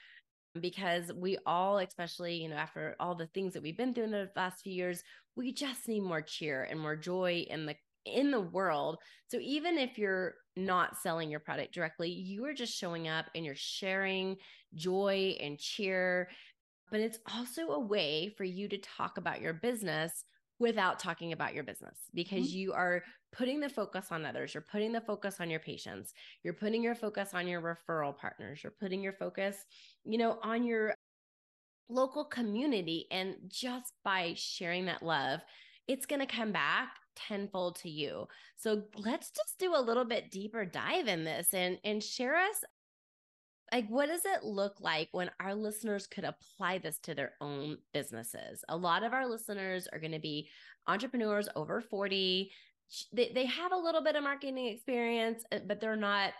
because 0.59 1.11
we 1.13 1.37
all, 1.45 1.79
especially, 1.79 2.35
you 2.35 2.49
know, 2.49 2.55
after 2.55 2.95
all 2.99 3.13
the 3.13 3.27
things 3.27 3.53
that 3.53 3.61
we've 3.61 3.77
been 3.77 3.93
through 3.93 4.05
in 4.05 4.11
the 4.11 4.29
last 4.35 4.63
few 4.63 4.73
years, 4.73 5.03
we 5.35 5.51
just 5.51 5.87
need 5.87 6.01
more 6.01 6.21
cheer 6.21 6.63
and 6.63 6.79
more 6.79 6.95
joy 6.95 7.45
in 7.49 7.65
the 7.65 7.75
in 8.05 8.31
the 8.31 8.41
world. 8.41 8.97
So 9.27 9.37
even 9.41 9.77
if 9.77 9.97
you're 9.97 10.35
not 10.55 10.97
selling 10.97 11.29
your 11.29 11.39
product 11.39 11.73
directly, 11.73 12.09
you 12.09 12.45
are 12.45 12.53
just 12.53 12.77
showing 12.77 13.07
up 13.07 13.25
and 13.35 13.45
you're 13.45 13.55
sharing 13.55 14.37
joy 14.73 15.35
and 15.41 15.59
cheer. 15.59 16.29
But 16.91 16.99
it's 16.99 17.19
also 17.33 17.69
a 17.69 17.79
way 17.79 18.33
for 18.37 18.43
you 18.43 18.67
to 18.69 18.77
talk 18.77 19.17
about 19.17 19.41
your 19.41 19.53
business 19.53 20.25
without 20.59 20.99
talking 20.99 21.33
about 21.33 21.53
your 21.53 21.63
business 21.63 21.97
because 22.13 22.47
mm-hmm. 22.47 22.57
you 22.57 22.73
are 22.73 23.03
putting 23.33 23.59
the 23.59 23.69
focus 23.69 24.07
on 24.11 24.25
others. 24.25 24.53
You're 24.53 24.65
putting 24.71 24.93
the 24.93 25.01
focus 25.01 25.37
on 25.41 25.49
your 25.49 25.59
patients. 25.59 26.13
You're 26.43 26.53
putting 26.53 26.81
your 26.81 26.95
focus 26.95 27.29
on 27.33 27.47
your 27.47 27.61
referral 27.61 28.17
partners. 28.17 28.61
You're 28.63 28.73
putting 28.79 29.01
your 29.01 29.13
focus, 29.13 29.57
you 30.05 30.17
know, 30.17 30.39
on 30.41 30.63
your 30.63 30.95
local 31.89 32.23
community. 32.23 33.07
And 33.11 33.35
just 33.47 33.91
by 34.03 34.33
sharing 34.37 34.85
that 34.85 35.03
love, 35.03 35.41
it's 35.87 36.05
going 36.05 36.21
to 36.21 36.25
come 36.25 36.51
back 36.51 36.89
tenfold 37.15 37.77
to 37.77 37.89
you. 37.89 38.27
So 38.57 38.83
let's 38.97 39.31
just 39.31 39.57
do 39.59 39.75
a 39.75 39.81
little 39.81 40.05
bit 40.05 40.31
deeper 40.31 40.65
dive 40.65 41.07
in 41.07 41.23
this 41.23 41.53
and 41.53 41.77
and 41.83 42.03
share 42.03 42.35
us 42.35 42.63
like 43.71 43.87
what 43.87 44.07
does 44.07 44.25
it 44.25 44.43
look 44.43 44.79
like 44.79 45.09
when 45.11 45.31
our 45.39 45.55
listeners 45.55 46.05
could 46.07 46.23
apply 46.23 46.77
this 46.77 46.99
to 46.99 47.15
their 47.15 47.33
own 47.41 47.77
businesses? 47.93 48.63
A 48.69 48.77
lot 48.77 49.03
of 49.03 49.11
our 49.11 49.27
listeners 49.27 49.87
are 49.91 49.99
going 49.99 50.11
to 50.11 50.19
be 50.19 50.49
entrepreneurs 50.87 51.49
over 51.55 51.81
40 51.81 52.51
they, 53.13 53.31
they 53.33 53.45
have 53.45 53.71
a 53.71 53.77
little 53.77 54.03
bit 54.03 54.15
of 54.15 54.23
marketing 54.23 54.67
experience 54.67 55.43
uh, 55.51 55.59
but 55.65 55.79
they're 55.79 55.95
not 55.95 56.33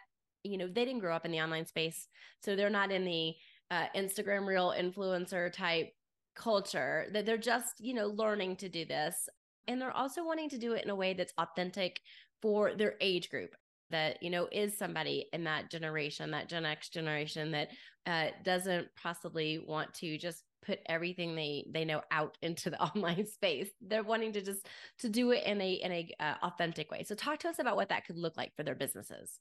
you 0.44 0.58
know 0.58 0.68
they 0.68 0.86
didn't 0.86 1.00
grow 1.00 1.16
up 1.16 1.26
in 1.26 1.32
the 1.32 1.42
online 1.42 1.66
space 1.66 2.08
so 2.42 2.56
they're 2.56 2.70
not 2.70 2.92
in 2.92 3.04
the 3.04 3.34
uh, 3.72 3.86
instagram 3.96 4.46
real 4.46 4.74
influencer 4.78 5.52
type 5.52 5.92
culture 6.36 7.08
that 7.14 7.26
they're 7.26 7.38
just 7.38 7.80
you 7.80 7.94
know 7.94 8.08
learning 8.08 8.56
to 8.56 8.70
do 8.70 8.86
this 8.86 9.28
and 9.68 9.82
they're 9.82 9.96
also 9.96 10.26
wanting 10.26 10.50
to 10.50 10.58
do 10.58 10.74
it 10.74 10.84
in 10.84 10.90
a 10.90 10.96
way 10.96 11.14
that's 11.14 11.34
authentic 11.38 12.00
for 12.42 12.74
their 12.74 12.96
age 13.02 13.30
group 13.30 13.56
that 13.92 14.22
you 14.22 14.30
know 14.30 14.48
is 14.52 14.78
somebody 14.78 15.28
in 15.32 15.44
that 15.44 15.70
generation 15.70 16.32
that 16.32 16.50
gen 16.50 16.66
x 16.66 16.90
generation 16.90 17.52
that 17.52 17.70
uh, 18.08 18.28
doesn't 18.44 18.88
possibly 18.96 19.60
want 19.60 19.94
to 19.94 20.18
just 20.18 20.44
put 20.66 20.80
everything 20.88 21.36
they 21.36 21.66
they 21.72 21.86
know 21.86 22.02
out 22.12 22.38
into 22.42 22.70
the 22.70 22.82
online 22.82 23.26
space. 23.28 23.70
They're 23.82 24.04
wanting 24.04 24.34
to 24.34 24.42
just 24.42 24.68
to 25.00 25.10
do 25.10 25.32
it 25.32 25.44
in 25.46 25.62
a 25.62 25.74
in 25.74 25.92
a 25.92 26.14
uh, 26.20 26.36
authentic 26.44 26.92
way. 26.92 27.04
So 27.04 27.16
talk 27.16 27.40
to 27.40 27.50
us 27.50 27.60
about 27.60 27.76
what 27.76 27.90
that 27.90 28.06
could 28.06 28.18
look 28.18 28.38
like 28.38 28.56
for 28.56 28.64
their 28.64 28.76
businesses. 28.76 29.40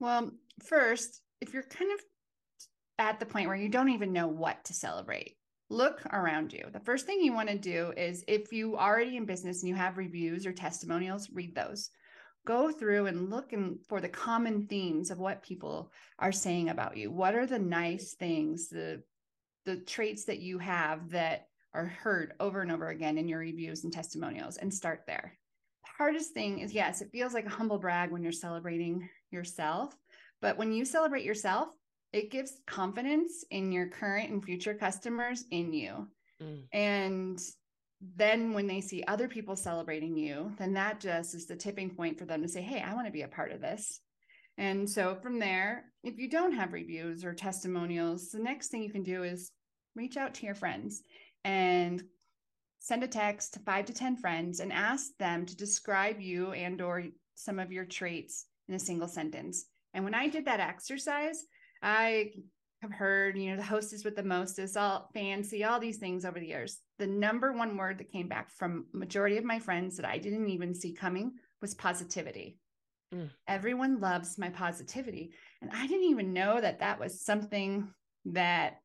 Well 0.00 0.32
first 0.64 1.22
if 1.40 1.52
you're 1.52 1.62
kind 1.62 1.92
of 1.92 2.00
at 2.98 3.20
the 3.20 3.26
point 3.26 3.46
where 3.46 3.56
you 3.56 3.68
don't 3.68 3.90
even 3.90 4.12
know 4.12 4.26
what 4.26 4.64
to 4.64 4.74
celebrate 4.74 5.36
look 5.70 6.04
around 6.12 6.52
you. 6.52 6.66
The 6.72 6.80
first 6.80 7.06
thing 7.06 7.20
you 7.20 7.32
want 7.32 7.48
to 7.48 7.58
do 7.58 7.92
is 7.96 8.24
if 8.26 8.52
you 8.52 8.76
already 8.76 9.16
in 9.16 9.26
business 9.26 9.62
and 9.62 9.68
you 9.68 9.74
have 9.74 9.98
reviews 9.98 10.46
or 10.46 10.52
testimonials, 10.52 11.28
read 11.30 11.54
those. 11.54 11.90
Go 12.46 12.72
through 12.72 13.06
and 13.06 13.28
look 13.28 13.52
for 13.88 14.00
the 14.00 14.08
common 14.08 14.66
themes 14.66 15.10
of 15.10 15.18
what 15.18 15.42
people 15.42 15.92
are 16.18 16.32
saying 16.32 16.70
about 16.70 16.96
you. 16.96 17.10
What 17.10 17.34
are 17.34 17.46
the 17.46 17.58
nice 17.58 18.14
things, 18.14 18.68
the 18.68 19.02
the 19.66 19.76
traits 19.76 20.24
that 20.24 20.38
you 20.38 20.58
have 20.58 21.10
that 21.10 21.48
are 21.74 21.84
heard 21.84 22.32
over 22.40 22.62
and 22.62 22.72
over 22.72 22.88
again 22.88 23.18
in 23.18 23.28
your 23.28 23.40
reviews 23.40 23.84
and 23.84 23.92
testimonials 23.92 24.56
and 24.56 24.72
start 24.72 25.02
there. 25.06 25.36
The 25.82 26.04
hardest 26.04 26.32
thing 26.32 26.60
is 26.60 26.72
yes, 26.72 27.02
it 27.02 27.10
feels 27.12 27.34
like 27.34 27.44
a 27.44 27.50
humble 27.50 27.78
brag 27.78 28.10
when 28.10 28.22
you're 28.22 28.32
celebrating 28.32 29.06
yourself, 29.30 29.94
but 30.40 30.56
when 30.56 30.72
you 30.72 30.86
celebrate 30.86 31.24
yourself, 31.24 31.68
it 32.12 32.30
gives 32.30 32.60
confidence 32.66 33.44
in 33.50 33.72
your 33.72 33.86
current 33.86 34.30
and 34.30 34.44
future 34.44 34.74
customers 34.74 35.44
in 35.50 35.72
you. 35.72 36.08
Mm. 36.42 36.62
And 36.72 37.40
then 38.16 38.52
when 38.52 38.66
they 38.66 38.80
see 38.80 39.02
other 39.06 39.28
people 39.28 39.56
celebrating 39.56 40.16
you, 40.16 40.52
then 40.58 40.72
that 40.74 41.00
just 41.00 41.34
is 41.34 41.46
the 41.46 41.56
tipping 41.56 41.90
point 41.90 42.18
for 42.18 42.24
them 42.24 42.42
to 42.42 42.48
say, 42.48 42.62
Hey, 42.62 42.80
I 42.80 42.94
want 42.94 43.06
to 43.06 43.12
be 43.12 43.22
a 43.22 43.28
part 43.28 43.52
of 43.52 43.60
this. 43.60 44.00
And 44.56 44.88
so 44.88 45.16
from 45.22 45.38
there, 45.38 45.84
if 46.02 46.18
you 46.18 46.28
don't 46.28 46.52
have 46.52 46.72
reviews 46.72 47.24
or 47.24 47.34
testimonials, 47.34 48.30
the 48.30 48.40
next 48.40 48.68
thing 48.68 48.82
you 48.82 48.90
can 48.90 49.04
do 49.04 49.22
is 49.22 49.52
reach 49.94 50.16
out 50.16 50.34
to 50.34 50.46
your 50.46 50.54
friends 50.54 51.02
and 51.44 52.02
send 52.80 53.02
a 53.02 53.08
text 53.08 53.54
to 53.54 53.60
five 53.60 53.84
to 53.86 53.92
10 53.92 54.16
friends 54.16 54.60
and 54.60 54.72
ask 54.72 55.10
them 55.18 55.46
to 55.46 55.56
describe 55.56 56.20
you 56.20 56.52
and 56.52 56.80
or 56.80 57.04
some 57.34 57.58
of 57.58 57.70
your 57.70 57.84
traits 57.84 58.46
in 58.68 58.74
a 58.74 58.80
single 58.80 59.08
sentence. 59.08 59.66
And 59.94 60.04
when 60.04 60.14
I 60.14 60.28
did 60.28 60.44
that 60.46 60.60
exercise, 60.60 61.44
I 61.82 62.32
have 62.82 62.92
heard, 62.92 63.36
you 63.36 63.50
know, 63.50 63.56
the 63.56 63.62
hostess 63.62 64.04
with 64.04 64.16
the 64.16 64.22
mostest, 64.22 64.76
all 64.76 65.10
fancy, 65.12 65.64
all 65.64 65.80
these 65.80 65.98
things 65.98 66.24
over 66.24 66.38
the 66.38 66.46
years. 66.46 66.78
The 66.98 67.06
number 67.06 67.52
one 67.52 67.76
word 67.76 67.98
that 67.98 68.12
came 68.12 68.28
back 68.28 68.50
from 68.50 68.86
majority 68.92 69.36
of 69.36 69.44
my 69.44 69.58
friends 69.58 69.96
that 69.96 70.06
I 70.06 70.18
didn't 70.18 70.48
even 70.48 70.74
see 70.74 70.92
coming 70.92 71.32
was 71.60 71.74
positivity. 71.74 72.58
Mm. 73.12 73.30
Everyone 73.48 74.00
loves 74.00 74.38
my 74.38 74.50
positivity. 74.50 75.32
And 75.60 75.70
I 75.72 75.86
didn't 75.86 76.10
even 76.10 76.32
know 76.32 76.60
that 76.60 76.80
that 76.80 77.00
was 77.00 77.24
something 77.24 77.88
that 78.26 78.80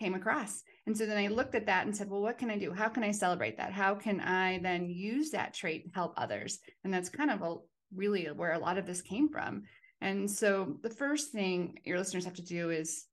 came 0.00 0.14
across. 0.14 0.62
And 0.86 0.96
so 0.96 1.06
then 1.06 1.16
I 1.16 1.28
looked 1.28 1.54
at 1.54 1.66
that 1.66 1.86
and 1.86 1.96
said, 1.96 2.10
well, 2.10 2.20
what 2.20 2.36
can 2.36 2.50
I 2.50 2.58
do? 2.58 2.72
How 2.72 2.88
can 2.88 3.04
I 3.04 3.12
celebrate 3.12 3.56
that? 3.56 3.72
How 3.72 3.94
can 3.94 4.20
I 4.20 4.58
then 4.58 4.90
use 4.90 5.30
that 5.30 5.54
trait 5.54 5.84
to 5.84 5.94
help 5.94 6.14
others? 6.16 6.58
And 6.82 6.92
that's 6.92 7.08
kind 7.08 7.30
of 7.30 7.42
a 7.42 7.56
really 7.94 8.26
where 8.26 8.52
a 8.52 8.58
lot 8.58 8.76
of 8.76 8.86
this 8.86 9.00
came 9.00 9.28
from 9.28 9.62
And 10.00 10.30
so 10.30 10.76
the 10.82 10.90
first 10.90 11.32
thing 11.32 11.78
your 11.84 11.98
listeners 11.98 12.24
have 12.24 12.34
to 12.34 12.44
do 12.44 12.70
is 12.70 13.06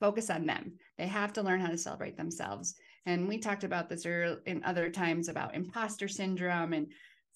focus 0.00 0.30
on 0.30 0.46
them. 0.46 0.72
They 0.98 1.06
have 1.06 1.32
to 1.34 1.42
learn 1.42 1.60
how 1.60 1.68
to 1.68 1.78
celebrate 1.78 2.16
themselves. 2.16 2.74
And 3.06 3.28
we 3.28 3.38
talked 3.38 3.64
about 3.64 3.88
this 3.88 4.04
earlier 4.04 4.40
in 4.46 4.64
other 4.64 4.90
times 4.90 5.28
about 5.28 5.54
imposter 5.54 6.08
syndrome 6.08 6.72
and 6.72 6.88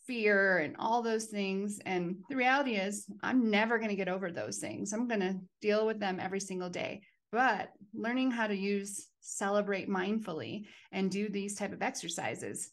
fear 0.07 0.59
and 0.59 0.75
all 0.79 1.03
those 1.03 1.27
things. 1.27 1.79
And 1.87 2.17
the 2.29 2.37
reality 2.37 2.75
is, 2.75 3.07
I'm 3.23 3.51
never 3.51 3.79
going 3.79 3.91
to 3.91 3.97
get 3.97 4.09
over 4.09 4.31
those 4.33 4.59
things. 4.59 4.93
I'm 4.93 5.07
going 5.07 5.21
to 5.21 5.39
deal 5.61 5.87
with 5.87 6.01
them 6.01 6.19
every 6.21 6.41
single 6.41 6.69
day. 6.69 7.03
But 7.33 7.71
learning 7.95 8.33
how 8.33 8.49
to 8.49 8.57
use 8.57 9.07
celebrate 9.21 9.89
mindfully 9.89 10.65
and 10.91 11.11
do 11.11 11.29
these 11.29 11.55
type 11.55 11.73
of 11.73 11.83
exercises 11.83 12.73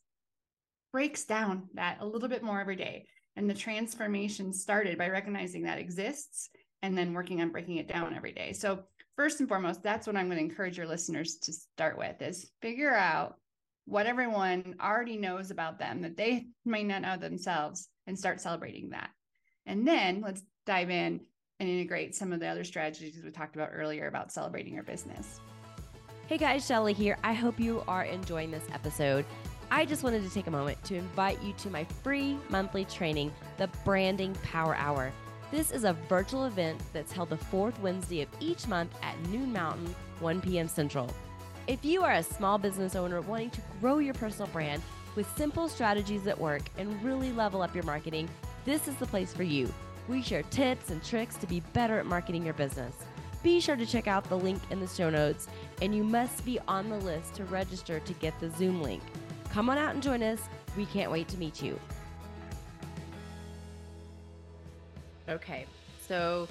breaks 0.92 1.26
down 1.26 1.70
that 1.76 1.98
a 2.02 2.06
little 2.06 2.30
bit 2.30 2.42
more 2.42 2.60
every 2.60 2.76
day. 2.76 3.06
And 3.38 3.48
the 3.48 3.54
transformation 3.54 4.52
started 4.52 4.98
by 4.98 5.10
recognizing 5.10 5.64
that 5.64 5.78
exists 5.78 6.50
and 6.82 6.98
then 6.98 7.14
working 7.14 7.40
on 7.40 7.52
breaking 7.52 7.78
it 7.78 7.88
down 7.88 8.16
every 8.16 8.32
day. 8.32 8.52
So 8.52 8.80
first 9.16 9.40
and 9.40 9.48
foremost, 9.48 9.84
that's 9.84 10.08
what 10.08 10.16
I'm 10.16 10.26
going 10.26 10.40
to 10.40 10.44
encourage 10.44 10.78
your 10.78 10.88
listeners 10.88 11.38
to 11.44 11.54
start 11.54 12.00
with 12.00 12.20
is 12.22 12.50
figure 12.62 12.94
out 12.94 13.36
what 13.86 14.08
everyone 14.08 14.76
already 14.82 15.18
knows 15.18 15.52
about 15.52 15.78
them 15.78 16.02
that 16.02 16.18
they 16.18 16.48
may 16.66 16.84
not 16.84 17.04
know 17.04 17.16
themselves 17.16 17.88
and 18.08 18.18
start 18.18 18.42
celebrating 18.42 18.90
that. 18.90 19.12
And 19.68 19.88
then 19.88 20.22
let's 20.22 20.42
dive 20.66 20.90
in 20.90 21.22
and 21.60 21.70
integrate 21.70 22.16
some 22.16 22.34
of 22.34 22.40
the 22.40 22.48
other 22.48 22.64
strategies 22.64 23.22
we 23.24 23.32
talked 23.32 23.56
about 23.56 23.70
earlier 23.72 24.08
about 24.08 24.32
celebrating 24.32 24.74
your 24.74 24.84
business. 24.84 25.40
Hey 26.28 26.38
guys, 26.38 26.66
Shelly 26.66 26.94
here. 26.94 27.18
I 27.24 27.34
hope 27.34 27.60
you 27.60 27.84
are 27.88 28.04
enjoying 28.04 28.52
this 28.52 28.66
episode. 28.74 29.26
I 29.70 29.86
just 29.86 30.02
wanted 30.02 30.24
to 30.24 30.30
take 30.30 30.48
a 30.48 30.52
moment 30.52 30.82
to 30.86 30.96
invite 30.96 31.42
you 31.44 31.52
to 31.58 31.70
my 31.70 31.84
free 32.02 32.38
monthly 32.50 32.86
training, 32.86 33.34
the 33.58 33.68
Branding 33.84 34.34
Power 34.36 34.76
Hour. 34.76 35.12
This 35.52 35.72
is 35.72 35.84
a 35.84 35.92
virtual 36.08 36.46
event 36.46 36.82
that's 36.94 37.12
held 37.12 37.30
the 37.30 37.38
fourth 37.38 37.78
Wednesday 37.82 38.22
of 38.22 38.30
each 38.40 38.66
month 38.68 38.96
at 39.04 39.20
noon 39.28 39.52
Mountain, 39.52 39.94
1 40.22 40.40
p.m. 40.40 40.70
Central. 40.70 41.10
If 41.68 41.84
you 41.84 42.02
are 42.04 42.14
a 42.14 42.24
small 42.24 42.58
business 42.58 42.96
owner 42.96 43.20
wanting 43.20 43.50
to 43.52 43.62
grow 43.82 43.98
your 43.98 44.14
personal 44.14 44.48
brand 44.48 44.82
with 45.18 45.28
simple 45.36 45.68
strategies 45.68 46.24
that 46.24 46.40
work 46.40 46.62
and 46.78 47.04
really 47.04 47.34
level 47.34 47.62
up 47.62 47.76
your 47.76 47.84
marketing, 47.84 48.30
this 48.64 48.88
is 48.88 48.96
the 48.96 49.06
place 49.06 49.34
for 49.34 49.44
you. 49.44 49.72
We 50.08 50.22
share 50.22 50.44
tips 50.44 50.92
and 50.92 51.04
tricks 51.04 51.36
to 51.38 51.48
be 51.48 51.60
better 51.74 52.00
at 52.00 52.06
marketing 52.06 52.46
your 52.46 52.54
business. 52.54 52.96
Be 53.44 53.60
sure 53.60 53.76
to 53.76 53.86
check 53.86 54.08
out 54.08 54.24
the 54.30 54.38
link 54.38 54.62
in 54.72 54.80
the 54.80 54.88
show 54.88 55.10
notes, 55.10 55.48
and 55.82 55.94
you 55.94 56.06
must 56.06 56.46
be 56.46 56.58
on 56.70 56.90
the 56.90 57.00
list 57.00 57.36
to 57.36 57.44
register 57.46 58.00
to 58.00 58.14
get 58.14 58.38
the 58.40 58.50
Zoom 58.52 58.82
link. 58.82 59.04
Come 59.58 59.72
on 59.72 59.80
out 59.80 59.96
and 59.96 60.04
join 60.04 60.22
us. 60.22 60.40
We 60.78 60.86
can't 60.86 61.12
wait 61.12 61.28
to 61.30 61.38
meet 61.40 61.64
you. 61.64 61.80
Okay, 65.28 65.66
so 66.08 66.48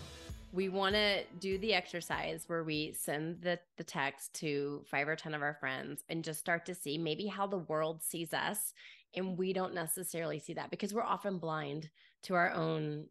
we 0.52 0.68
want 0.68 0.96
to 0.96 1.22
do 1.38 1.56
the 1.58 1.72
exercise 1.72 2.42
where 2.48 2.64
we 2.64 2.92
send 2.98 3.42
the, 3.42 3.60
the 3.76 3.84
text 3.84 4.34
to 4.40 4.82
five 4.90 5.06
or 5.06 5.14
10 5.14 5.34
of 5.34 5.42
our 5.42 5.54
friends 5.54 6.02
and 6.08 6.25
just 6.25 6.40
start 6.40 6.66
to 6.66 6.75
see 6.75 6.98
maybe 6.98 7.28
how 7.28 7.46
the 7.46 7.58
world 7.58 8.02
sees 8.02 8.34
us. 8.34 8.75
And 9.14 9.38
we 9.38 9.52
don't 9.52 9.72
necessarily 9.72 10.40
see 10.40 10.54
that 10.54 10.70
because 10.70 10.92
we're 10.92 11.04
often 11.04 11.38
blind 11.38 11.88
to 12.25 12.34
our 12.34 12.50
own 12.50 13.06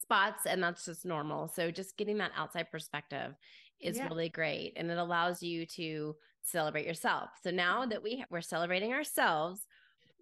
spots, 0.00 0.46
and 0.46 0.62
that's 0.62 0.84
just 0.84 1.04
normal. 1.04 1.48
So, 1.48 1.72
just 1.72 1.96
getting 1.96 2.18
that 2.18 2.30
outside 2.36 2.70
perspective 2.70 3.34
is 3.80 3.96
yeah. 3.96 4.06
really 4.06 4.28
great. 4.28 4.74
And 4.76 4.88
it 4.88 4.98
allows 4.98 5.42
you 5.42 5.66
to 5.66 6.14
celebrate 6.44 6.86
yourself. 6.86 7.30
So, 7.42 7.50
now 7.50 7.86
that 7.86 8.02
we, 8.02 8.24
we're 8.30 8.40
celebrating 8.40 8.92
ourselves, 8.92 9.60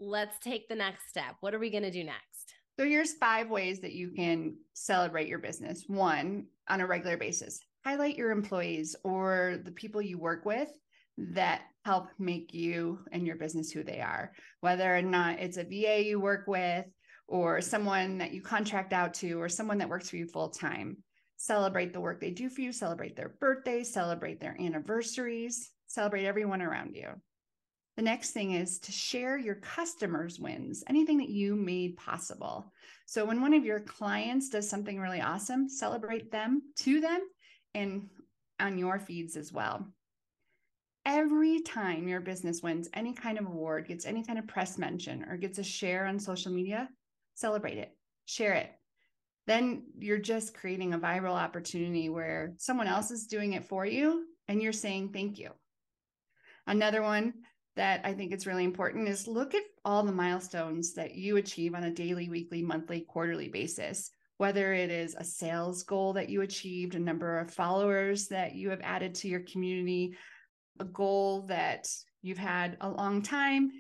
let's 0.01 0.39
take 0.39 0.69
the 0.69 0.75
next 0.75 1.09
step. 1.09 1.37
What 1.41 1.55
are 1.55 1.59
we 1.59 1.71
going 1.71 1.83
to 1.83 1.91
do 1.91 2.05
next? 2.05 2.55
So 2.79 2.85
here's 2.85 3.15
five 3.15 3.51
ways 3.51 3.81
that 3.81 3.95
you 3.95 4.11
can 4.11 4.57
celebrate 4.73 5.27
your 5.27 5.41
business. 5.41 5.85
One, 5.89 6.47
on 6.69 6.81
a 6.81 6.87
regular 6.87 7.17
basis, 7.17 7.59
highlight 7.85 8.17
your 8.17 8.31
employees 8.31 8.95
or 9.03 9.59
the 9.65 9.73
people 9.73 10.01
you 10.01 10.17
work 10.17 10.45
with 10.45 10.69
that 11.17 11.63
help 11.85 12.07
make 12.21 12.55
you 12.55 13.01
and 13.11 13.27
your 13.27 13.35
business 13.35 13.73
who 13.73 13.83
they 13.83 14.01
are, 14.01 14.31
whether 14.61 14.97
or 14.97 15.03
not 15.03 15.41
it's 15.41 15.57
a 15.57 15.65
VA 15.65 16.05
you 16.05 16.21
work 16.21 16.47
with 16.47 16.87
or 17.27 17.61
someone 17.61 18.19
that 18.19 18.33
you 18.33 18.43
contract 18.43 18.93
out 18.93 19.13
to 19.15 19.41
or 19.41 19.49
someone 19.49 19.79
that 19.79 19.89
works 19.89 20.09
for 20.09 20.17
you 20.17 20.27
full 20.27 20.51
time. 20.51 20.99
Celebrate 21.37 21.93
the 21.93 22.01
work 22.01 22.21
they 22.21 22.31
do 22.31 22.49
for 22.49 22.61
you, 22.61 22.71
celebrate 22.71 23.17
their 23.17 23.35
birthdays, 23.41 23.93
celebrate 23.93 24.39
their 24.39 24.57
anniversaries, 24.61 25.73
celebrate 25.89 26.27
everyone 26.27 26.63
around 26.63 26.95
you. 26.95 27.09
The 27.97 28.03
next 28.03 28.31
thing 28.31 28.53
is 28.53 28.79
to 28.81 28.93
share 28.93 29.37
your 29.37 29.57
customers' 29.57 30.39
wins, 30.39 30.85
anything 30.87 31.19
that 31.19 31.31
you 31.31 31.57
made 31.57 31.97
possible. 31.97 32.73
So 33.07 33.25
when 33.25 33.41
one 33.41 33.55
of 33.55 33.65
your 33.65 33.81
clients 33.81 34.51
does 34.51 34.71
something 34.71 35.01
really 35.01 35.21
awesome, 35.21 35.69
celebrate 35.69 36.31
them 36.31 36.63
to 36.77 37.01
them 37.01 37.21
and 37.75 38.09
on 38.61 38.79
your 38.79 39.01
feeds 39.01 39.37
as 39.37 39.53
well. 39.53 39.85
Every 41.05 41.61
time 41.63 42.07
your 42.07 42.21
business 42.21 42.63
wins 42.63 42.89
any 42.95 43.15
kind 43.15 43.39
of 43.39 43.47
award, 43.47 43.89
gets 43.89 44.07
any 44.07 44.23
kind 44.23 44.39
of 44.39 44.47
press 44.47 44.79
mention, 44.79 45.25
or 45.25 45.37
gets 45.37 45.59
a 45.59 45.65
share 45.65 46.07
on 46.07 46.21
social 46.21 46.53
media, 46.53 46.89
celebrate 47.35 47.79
it, 47.79 47.97
share 48.27 48.53
it. 48.53 48.71
Then 49.49 49.85
you're 49.99 50.19
just 50.19 50.55
creating 50.55 50.93
a 50.93 50.99
viral 50.99 51.35
opportunity 51.35 52.11
where 52.11 52.53
someone 52.59 52.87
else 52.87 53.11
is 53.11 53.27
doing 53.27 53.55
it 53.55 53.65
for 53.65 53.87
you 53.87 54.27
and 54.47 54.63
you're 54.63 54.73
saying 54.73 55.11
thank 55.13 55.39
you. 55.39 55.51
Another 56.69 57.03
one, 57.03 57.33
that 57.79 58.01
I 58.03 58.13
think 58.13 58.33
it's 58.33 58.47
really 58.47 58.65
important 58.65 59.09
is 59.09 59.29
look 59.29 59.55
at 59.55 59.63
all 59.85 60.03
the 60.03 60.11
milestones 60.11 60.95
that 60.95 61.15
you 61.15 61.37
achieve 61.37 61.77
on 61.77 61.85
a 61.85 61.93
daily, 61.93 62.29
weekly, 62.29 62.61
monthly, 62.61 63.03
quarterly 63.03 63.49
basis. 63.49 64.11
Whether 64.37 64.73
it 64.73 64.91
is 64.91 65.15
a 65.15 65.23
sales 65.23 65.85
goal 65.85 66.13
that 66.15 66.29
you 66.29 66.43
achieved, 66.43 66.97
a 66.97 66.99
number 66.99 67.39
of 67.39 67.53
followers 67.53 68.27
that 68.29 68.57
you 68.57 68.71
have 68.71 68.81
added 68.83 69.15
to 69.17 69.29
your 69.29 69.41
community, 69.41 70.17
a 70.81 70.85
goal 70.85 71.43
that 71.43 71.89
you've 72.21 72.37
had 72.37 72.77
a 72.81 72.91
long 72.91 73.23
time. 73.23 73.71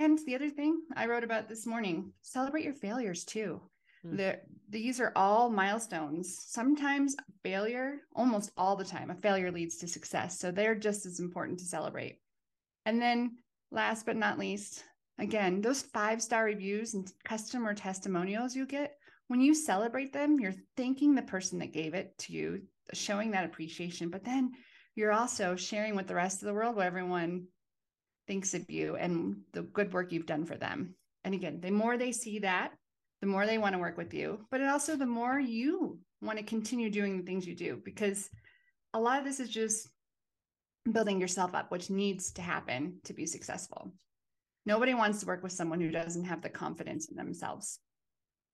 And 0.00 0.18
the 0.26 0.34
other 0.34 0.50
thing 0.50 0.82
I 0.96 1.06
wrote 1.06 1.24
about 1.24 1.48
this 1.48 1.64
morning 1.64 2.12
celebrate 2.22 2.64
your 2.64 2.74
failures 2.74 3.24
too. 3.24 3.60
Mm. 4.08 4.16
The, 4.16 4.40
these 4.70 5.00
are 5.00 5.12
all 5.16 5.50
milestones. 5.50 6.36
Sometimes 6.46 7.16
failure, 7.42 8.00
almost 8.14 8.50
all 8.56 8.76
the 8.76 8.84
time, 8.84 9.10
a 9.10 9.14
failure 9.14 9.50
leads 9.50 9.76
to 9.78 9.88
success. 9.88 10.38
So 10.38 10.50
they're 10.50 10.74
just 10.74 11.06
as 11.06 11.20
important 11.20 11.58
to 11.60 11.64
celebrate. 11.64 12.18
And 12.84 13.00
then 13.00 13.36
last 13.70 14.06
but 14.06 14.16
not 14.16 14.38
least, 14.38 14.84
again, 15.18 15.60
those 15.60 15.82
five 15.82 16.22
star 16.22 16.44
reviews 16.44 16.94
and 16.94 17.10
customer 17.24 17.74
testimonials 17.74 18.54
you 18.54 18.66
get, 18.66 18.94
when 19.28 19.40
you 19.40 19.54
celebrate 19.54 20.12
them, 20.12 20.40
you're 20.40 20.54
thanking 20.76 21.14
the 21.14 21.22
person 21.22 21.58
that 21.58 21.72
gave 21.72 21.94
it 21.94 22.16
to 22.18 22.32
you, 22.32 22.62
showing 22.94 23.30
that 23.32 23.44
appreciation. 23.44 24.08
But 24.08 24.24
then 24.24 24.52
you're 24.94 25.12
also 25.12 25.54
sharing 25.54 25.94
with 25.96 26.06
the 26.06 26.14
rest 26.14 26.42
of 26.42 26.46
the 26.46 26.54
world 26.54 26.76
what 26.76 26.86
everyone 26.86 27.46
thinks 28.26 28.54
of 28.54 28.70
you 28.70 28.96
and 28.96 29.36
the 29.52 29.62
good 29.62 29.92
work 29.92 30.12
you've 30.12 30.26
done 30.26 30.44
for 30.44 30.56
them. 30.56 30.94
And 31.24 31.34
again, 31.34 31.60
the 31.60 31.70
more 31.70 31.98
they 31.98 32.12
see 32.12 32.40
that, 32.40 32.72
the 33.20 33.26
more 33.26 33.46
they 33.46 33.58
want 33.58 33.74
to 33.74 33.78
work 33.78 33.96
with 33.96 34.14
you, 34.14 34.40
but 34.50 34.60
it 34.60 34.68
also 34.68 34.96
the 34.96 35.06
more 35.06 35.38
you 35.38 35.98
want 36.20 36.38
to 36.38 36.44
continue 36.44 36.90
doing 36.90 37.16
the 37.16 37.24
things 37.24 37.46
you 37.46 37.54
do 37.54 37.80
because 37.84 38.28
a 38.94 39.00
lot 39.00 39.18
of 39.18 39.24
this 39.24 39.40
is 39.40 39.48
just 39.48 39.88
building 40.90 41.20
yourself 41.20 41.54
up, 41.54 41.70
which 41.70 41.90
needs 41.90 42.32
to 42.32 42.42
happen 42.42 42.98
to 43.04 43.12
be 43.12 43.26
successful. 43.26 43.92
Nobody 44.66 44.94
wants 44.94 45.20
to 45.20 45.26
work 45.26 45.42
with 45.42 45.52
someone 45.52 45.80
who 45.80 45.90
doesn't 45.90 46.24
have 46.24 46.42
the 46.42 46.48
confidence 46.48 47.08
in 47.08 47.16
themselves. 47.16 47.80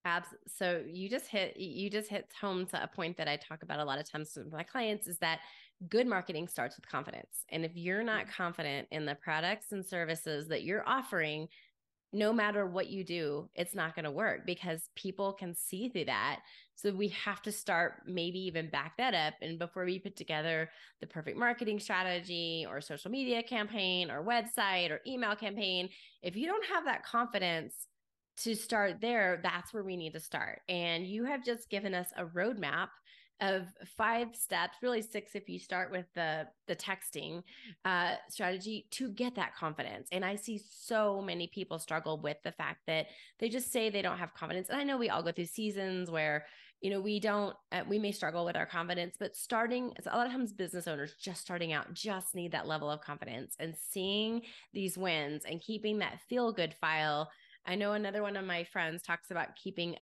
Abs- 0.05 0.35
so 0.46 0.83
you 0.87 1.09
just 1.09 1.29
hit 1.29 1.57
you 1.57 1.88
just 1.88 2.11
hit 2.11 2.31
home 2.38 2.66
to 2.66 2.83
a 2.83 2.87
point 2.87 3.16
that 3.16 3.29
I 3.29 3.37
talk 3.37 3.62
about 3.62 3.81
a 3.81 3.85
lot 3.85 3.98
of 3.98 4.11
times 4.11 4.33
with 4.37 4.53
my 4.53 4.62
clients 4.62 5.07
is 5.07 5.18
that 5.18 5.40
good 5.88 6.07
marketing 6.07 6.46
starts 6.48 6.77
with 6.77 6.88
confidence. 6.88 7.44
And 7.50 7.64
if 7.64 7.72
you're 7.74 8.05
not 8.05 8.29
confident 8.29 8.88
in 8.90 9.07
the 9.07 9.14
products 9.16 9.72
and 9.72 9.85
services 9.85 10.48
that 10.48 10.62
you're 10.62 10.87
offering, 10.87 11.48
no 12.14 12.33
matter 12.33 12.64
what 12.64 12.88
you 12.88 13.03
do, 13.03 13.50
it's 13.57 13.74
not 13.74 13.96
going 13.96 14.05
to 14.05 14.11
work 14.11 14.46
because 14.46 14.88
people 14.94 15.33
can 15.33 15.53
see 15.53 15.88
through 15.88 16.05
that. 16.05 16.40
So 16.77 16.92
we 16.92 17.09
have 17.09 17.42
to 17.42 17.53
start 17.53 18.03
maybe 18.07 18.38
even 18.38 18.70
back 18.70 18.96
that 18.98 19.14
up. 19.14 19.35
And 19.42 19.59
before 19.59 19.85
we 19.85 19.98
put 19.98 20.16
together 20.16 20.70
the 21.00 21.09
perfect 21.09 21.37
marketing 21.37 21.81
strategy 21.81 22.64
or 22.68 22.81
social 22.81 23.11
media 23.11 23.42
campaign 23.42 24.12
or 24.12 24.24
website 24.24 24.90
or 24.90 25.00
email 25.07 25.35
campaign, 25.35 25.88
if 26.22 26.37
you 26.37 26.46
don't 26.46 26.64
have 26.66 26.85
that 26.85 27.05
confidence 27.05 27.88
to 28.37 28.55
start 28.55 29.00
there, 29.00 29.40
that's 29.42 29.74
where 29.74 29.85
we 29.85 29.96
need 29.96 30.12
to 30.12 30.20
start. 30.20 30.61
And 30.68 31.05
you 31.05 31.24
have 31.24 31.44
just 31.44 31.68
given 31.68 31.94
us 31.94 32.09
a 32.16 32.24
roadmap 32.27 32.88
of 33.40 33.66
five 33.97 34.29
steps 34.35 34.79
really 34.83 35.03
six 35.03 35.35
if 35.35 35.49
you 35.49 35.59
start 35.59 35.90
with 35.90 36.07
the 36.14 36.47
the 36.66 36.77
texting 36.77 37.42
uh, 37.85 38.14
strategy 38.29 38.87
to 38.90 39.09
get 39.11 39.35
that 39.35 39.55
confidence. 39.57 40.09
And 40.12 40.25
i 40.25 40.37
see 40.37 40.61
so 40.70 41.20
many 41.20 41.49
people 41.49 41.79
struggle 41.79 42.20
with 42.20 42.38
the 42.44 42.53
fact 42.53 42.81
that 42.87 43.07
they 43.38 43.49
just 43.49 43.73
say 43.73 43.90
they 43.90 44.03
don't 44.03 44.18
have 44.18 44.35
confidence. 44.35 44.68
And 44.68 44.81
i 44.81 44.85
know 44.85 44.97
we 44.97 45.11
all 45.11 45.23
go 45.23 45.33
through 45.33 45.47
seasons 45.47 46.11
where 46.11 46.47
you 46.81 46.90
know 46.90 47.01
we 47.01 47.18
don't 47.18 47.57
uh, 47.73 47.83
we 47.88 47.99
may 47.99 48.12
struggle 48.12 48.44
with 48.44 48.57
our 48.57 48.66
confidence 48.66 49.16
but 49.18 49.35
starting 49.35 49.92
a 50.07 50.16
lot 50.16 50.27
of 50.27 50.33
times 50.33 50.53
business 50.53 50.87
owners 50.87 51.14
just 51.18 51.40
starting 51.40 51.73
out 51.73 51.92
just 51.94 52.35
need 52.35 52.53
that 52.53 52.66
level 52.66 52.90
of 52.90 53.01
confidence 53.01 53.57
and 53.59 53.75
seeing 53.75 54.42
these 54.75 54.99
wins 54.99 55.44
and 55.44 55.62
keeping 55.62 55.99
that 55.99 56.20
feel 56.29 56.53
good 56.53 56.75
file. 56.75 57.31
I 57.66 57.75
know 57.77 57.92
another 57.92 58.20
one 58.20 58.37
of 58.37 58.44
my 58.44 58.64
friends 58.64 59.03
talks 59.03 59.31
about 59.31 59.57
keeping 59.57 59.97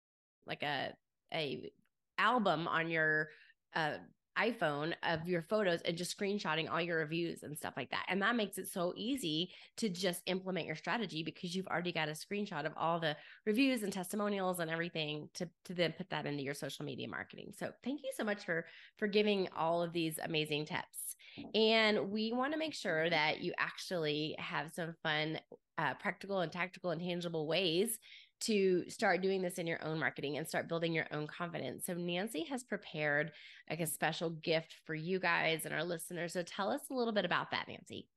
like 0.48 0.64
a 0.64 0.94
a 1.34 1.70
album 2.20 2.68
on 2.68 2.90
your 2.90 3.30
uh, 3.76 3.94
iPhone 4.40 4.94
of 5.04 5.28
your 5.28 5.42
photos 5.42 5.82
and 5.82 5.98
just 5.98 6.18
screenshotting 6.18 6.72
all 6.72 6.80
your 6.82 7.00
reviews 7.00 7.44
and 7.44 7.58
stuff 7.58 7.74
like 7.76 7.90
that. 7.92 8.06
And 8.08 8.22
that 8.22 8.36
makes 8.36 8.58
it 8.58 8.68
so 8.68 8.94
easy 8.96 9.52
to 9.78 9.90
just 9.90 10.22
implement 10.28 10.66
your 10.66 10.76
strategy 10.76 11.24
because 11.24 11.54
you've 11.56 11.68
already 11.68 11.92
got 11.92 12.08
a 12.08 12.14
screenshot 12.14 12.66
of 12.66 12.72
all 12.78 13.00
the 13.00 13.18
reviews 13.46 13.84
and 13.84 13.92
testimonials 13.92 14.60
and 14.60 14.72
everything 14.72 15.30
to 15.36 15.50
to 15.66 15.74
then 15.74 15.94
put 15.98 16.10
that 16.10 16.26
into 16.26 16.44
your 16.44 16.54
social 16.54 16.86
media 16.86 17.08
marketing. 17.08 17.52
So 17.58 17.72
thank 17.84 18.02
you 18.04 18.12
so 18.16 18.24
much 18.24 18.46
for 18.46 18.66
for 18.98 19.08
giving 19.08 19.50
all 19.58 19.84
of 19.84 19.94
these 19.94 20.20
amazing 20.24 20.66
tips. 20.66 21.16
And 21.54 22.10
we 22.10 22.32
want 22.34 22.54
to 22.54 22.60
make 22.60 22.74
sure 22.74 23.10
that 23.10 23.42
you 23.42 23.54
actually 23.60 24.36
have 24.40 24.72
some 24.74 24.96
fun, 25.04 25.40
uh, 25.78 25.94
practical 25.96 26.42
and 26.42 26.52
tactical 26.52 26.92
and 26.92 27.02
tangible 27.02 27.48
ways 27.48 28.00
to 28.42 28.90
start 28.90 29.22
doing 29.22 29.42
this 29.42 29.56
in 29.56 29.68
your 29.68 29.84
own 29.84 30.00
marketing 30.00 30.38
and 30.38 30.48
start 30.48 30.70
building 30.70 30.94
your 30.94 31.08
own 31.12 31.28
confidence. 31.28 31.86
So 31.86 31.94
Nancy 31.94 32.44
has 32.46 32.64
prepared 32.64 33.32
like 33.70 33.80
a 33.80 33.88
special 33.88 34.30
gift 34.30 34.76
for 34.86 34.96
you 34.96 35.20
guys 35.20 35.66
and 35.66 35.74
our 35.74 35.84
listeners. 35.84 36.34
So 36.34 36.44
tell 36.44 36.70
us 36.70 36.82
a 36.90 36.94
little 36.94 37.14
bit 37.14 37.26
about 37.26 37.52
that, 37.52 37.68
Nancy. 37.68 38.08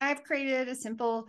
I've 0.00 0.22
created 0.22 0.68
a 0.68 0.74
simple 0.74 1.28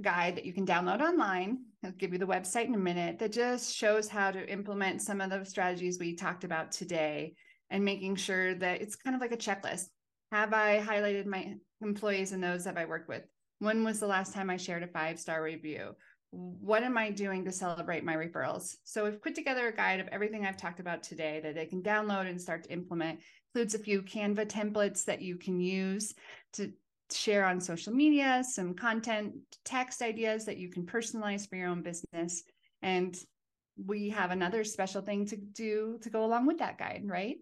guide 0.00 0.36
that 0.36 0.44
you 0.44 0.52
can 0.52 0.66
download 0.66 1.00
online. 1.00 1.58
I'll 1.84 1.92
give 1.92 2.12
you 2.12 2.18
the 2.18 2.26
website 2.26 2.66
in 2.66 2.74
a 2.74 2.78
minute 2.78 3.18
that 3.18 3.32
just 3.32 3.74
shows 3.74 4.08
how 4.08 4.30
to 4.30 4.50
implement 4.50 5.02
some 5.02 5.20
of 5.20 5.30
the 5.30 5.44
strategies 5.44 5.98
we 5.98 6.14
talked 6.14 6.44
about 6.44 6.70
today 6.70 7.34
and 7.70 7.84
making 7.84 8.16
sure 8.16 8.54
that 8.54 8.82
it's 8.82 8.96
kind 8.96 9.16
of 9.16 9.22
like 9.22 9.32
a 9.32 9.36
checklist. 9.36 9.86
Have 10.32 10.52
I 10.52 10.80
highlighted 10.80 11.26
my 11.26 11.54
employees 11.80 12.32
and 12.32 12.42
those 12.42 12.64
that 12.64 12.76
I 12.76 12.84
work 12.84 13.08
with? 13.08 13.22
When 13.58 13.84
was 13.84 14.00
the 14.00 14.06
last 14.06 14.34
time 14.34 14.50
I 14.50 14.58
shared 14.58 14.82
a 14.82 14.88
five 14.88 15.18
star 15.18 15.42
review? 15.42 15.94
What 16.30 16.82
am 16.82 16.98
I 16.98 17.10
doing 17.10 17.44
to 17.44 17.52
celebrate 17.52 18.04
my 18.04 18.14
referrals? 18.14 18.76
So 18.84 19.04
we've 19.04 19.22
put 19.22 19.34
together 19.34 19.68
a 19.68 19.74
guide 19.74 20.00
of 20.00 20.08
everything 20.08 20.44
I've 20.44 20.56
talked 20.56 20.80
about 20.80 21.02
today 21.02 21.40
that 21.42 21.54
they 21.54 21.66
can 21.66 21.82
download 21.82 22.28
and 22.28 22.40
start 22.40 22.64
to 22.64 22.72
implement. 22.72 23.20
Includes 23.54 23.74
a 23.74 23.78
few 23.78 24.02
Canva 24.02 24.46
templates 24.46 25.04
that 25.04 25.22
you 25.22 25.36
can 25.36 25.60
use 25.60 26.14
to 26.54 26.72
share 27.10 27.46
on 27.46 27.60
social 27.60 27.92
media, 27.92 28.42
some 28.46 28.74
content, 28.74 29.34
text 29.64 30.02
ideas 30.02 30.44
that 30.44 30.58
you 30.58 30.68
can 30.68 30.84
personalize 30.84 31.48
for 31.48 31.56
your 31.56 31.68
own 31.68 31.82
business. 31.82 32.42
And 32.82 33.16
we 33.82 34.10
have 34.10 34.30
another 34.30 34.64
special 34.64 35.02
thing 35.02 35.26
to 35.26 35.36
do 35.36 35.98
to 36.02 36.10
go 36.10 36.24
along 36.24 36.46
with 36.46 36.58
that 36.58 36.78
guide, 36.78 37.02
right? 37.04 37.36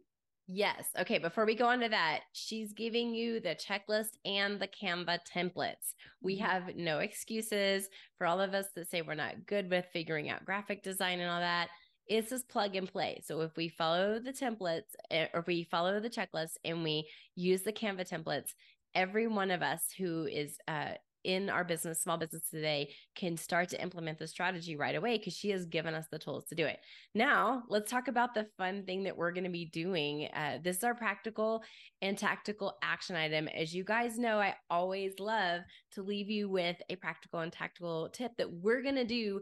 Yes. 0.47 0.89
Okay. 0.99 1.19
Before 1.19 1.47
we 1.47 1.55
go 1.55 1.67
on 1.67 1.81
to 1.81 1.89
that, 1.89 2.21
she's 2.33 2.75
giving 2.75 3.15
you 3.15 3.41
the 3.41 3.57
checklist 3.57 4.19
and 4.27 4.61
the 4.61 4.69
Canva 4.69 5.21
templates. 5.35 5.95
We 6.21 6.37
mm-hmm. 6.37 6.45
have 6.45 6.77
no 6.77 6.99
excuses 6.99 7.89
for 8.19 8.27
all 8.27 8.41
of 8.41 8.53
us 8.53 8.67
that 8.75 8.91
say 8.91 9.01
we're 9.01 9.15
not 9.15 9.47
good 9.47 9.71
with 9.71 9.87
figuring 9.93 10.29
out 10.29 10.45
graphic 10.45 10.83
design 10.83 11.21
and 11.21 11.31
all 11.31 11.41
that. 11.41 11.69
It's 12.07 12.29
just 12.29 12.51
plug 12.51 12.77
and 12.77 12.91
play. 12.91 13.23
So 13.25 13.41
if 13.41 13.57
we 13.57 13.71
follow 13.71 14.19
the 14.19 14.33
templates 14.33 14.93
eh, 15.11 15.29
or 15.33 15.43
we 15.47 15.65
follow 15.71 15.99
the 15.99 16.11
checklist 16.11 16.57
and 16.63 16.85
we 16.85 17.09
use 17.35 17.63
the 17.63 17.73
Canva 17.73 18.07
templates, 18.07 18.51
every 18.95 19.27
one 19.27 19.51
of 19.51 19.63
us 19.63 19.81
who 19.97 20.27
is 20.27 20.59
uh, 20.69 20.93
in 21.25 21.51
our 21.51 21.65
business, 21.65 22.03
small 22.03 22.17
business 22.17 22.49
today, 22.51 22.91
can 23.15 23.37
start 23.37 23.69
to 23.71 23.83
implement 23.83 24.19
the 24.19 24.29
strategy 24.29 24.77
right 24.77 24.95
away 24.95 25.19
because 25.19 25.35
she 25.35 25.51
has 25.51 25.67
given 25.67 25.95
us 25.95 26.07
the 26.11 26.19
tools 26.19 26.45
to 26.47 26.55
do 26.55 26.67
it. 26.67 26.79
Now, 27.15 27.65
let's 27.69 27.91
talk 27.91 28.09
about 28.09 28.35
the 28.35 28.47
fun 28.59 28.85
thing 28.85 29.05
that 29.05 29.17
we're 29.17 29.33
going 29.33 29.45
to 29.45 29.51
be 29.51 29.67
doing. 29.67 30.29
Uh, 30.35 30.59
this 30.63 30.79
is 30.79 30.85
our 30.85 30.95
practical 30.95 31.63
and 32.03 32.17
tactical 32.17 32.75
action 32.83 33.17
item. 33.17 33.49
As 33.49 33.75
you 33.75 33.85
guys 33.85 34.19
know, 34.19 34.39
I 34.39 34.55
always 34.71 35.19
love 35.19 35.63
to 35.93 36.03
leave 36.03 36.31
you 36.31 36.49
with 36.49 36.77
a 36.89 36.97
practical 36.97 37.41
and 37.41 37.53
tactical 37.53 38.09
tip 38.13 38.33
that 38.39 38.53
we're 38.53 38.83
going 38.83 38.97
to 38.97 39.05
do 39.05 39.41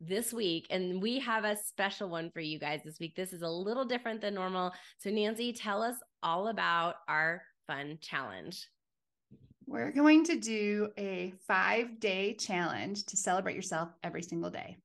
this 0.00 0.32
week 0.32 0.66
and 0.70 1.02
we 1.02 1.18
have 1.18 1.44
a 1.44 1.56
special 1.56 2.08
one 2.08 2.30
for 2.30 2.38
you 2.38 2.56
guys 2.58 2.80
this 2.84 3.00
week 3.00 3.16
this 3.16 3.32
is 3.32 3.42
a 3.42 3.48
little 3.48 3.84
different 3.84 4.20
than 4.20 4.32
normal 4.32 4.72
so 4.98 5.10
nancy 5.10 5.52
tell 5.52 5.82
us 5.82 5.96
all 6.22 6.48
about 6.48 6.94
our 7.08 7.42
fun 7.66 7.98
challenge 8.00 8.68
we're 9.68 9.92
going 9.92 10.24
to 10.24 10.36
do 10.36 10.88
a 10.96 11.34
five 11.46 12.00
day 12.00 12.34
challenge 12.34 13.04
to 13.04 13.16
celebrate 13.16 13.54
yourself 13.54 13.90
every 14.02 14.22
single 14.22 14.50
day. 14.50 14.78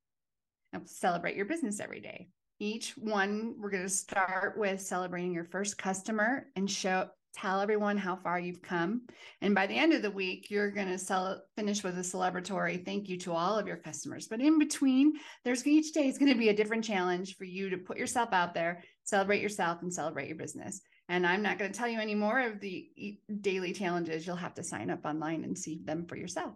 Celebrate 0.86 1.38
your 1.38 1.46
business 1.46 1.80
every 1.80 2.02
day. 2.02 2.28
Each 2.60 2.92
one, 2.98 3.56
we're 3.58 3.70
going 3.70 3.84
to 3.84 3.90
start 3.90 4.58
with 4.58 4.82
celebrating 4.82 5.34
your 5.34 5.46
first 5.46 5.78
customer 5.78 6.48
and 6.56 6.70
show, 6.70 7.08
tell 7.34 7.62
everyone 7.62 7.96
how 7.98 8.16
far 8.18 8.40
you've 8.40 8.62
come. 8.62 9.04
And 9.42 9.56
by 9.56 9.68
the 9.68 9.78
end 9.78 9.94
of 9.94 10.02
the 10.02 10.12
week, 10.12 10.48
you're 10.50 10.72
going 10.72 10.88
to 10.88 10.98
sell, 10.98 11.42
finish 11.56 11.84
with 11.84 11.98
a 11.98 12.02
celebratory 12.02 12.84
thank 12.84 13.08
you 13.08 13.18
to 13.20 13.34
all 13.34 13.58
of 13.58 13.68
your 13.68 13.78
customers. 13.78 14.28
But 14.28 14.42
in 14.42 14.60
between, 14.60 15.14
there's 15.46 15.66
each 15.66 15.94
day 15.94 16.08
is 16.08 16.18
going 16.18 16.32
to 16.32 16.38
be 16.38 16.50
a 16.50 16.56
different 16.56 16.84
challenge 16.84 17.38
for 17.38 17.46
you 17.46 17.70
to 17.70 17.78
put 17.78 17.98
yourself 17.98 18.34
out 18.34 18.54
there, 18.54 18.84
celebrate 19.04 19.42
yourself, 19.42 19.82
and 19.82 19.94
celebrate 19.94 20.28
your 20.28 20.38
business. 20.38 20.82
And 21.10 21.28
I'm 21.28 21.42
not 21.42 21.60
going 21.60 21.72
to 21.72 21.78
tell 21.78 21.90
you 21.90 22.00
any 22.00 22.16
more 22.16 22.40
of 22.40 22.60
the 22.60 23.20
daily 23.42 23.74
challenges. 23.74 24.26
You'll 24.26 24.36
have 24.38 24.54
to 24.56 24.64
sign 24.64 24.90
up 24.90 25.06
online 25.06 25.44
and 25.44 25.58
see 25.58 25.82
them 25.84 26.06
for 26.06 26.16
yourself. 26.16 26.56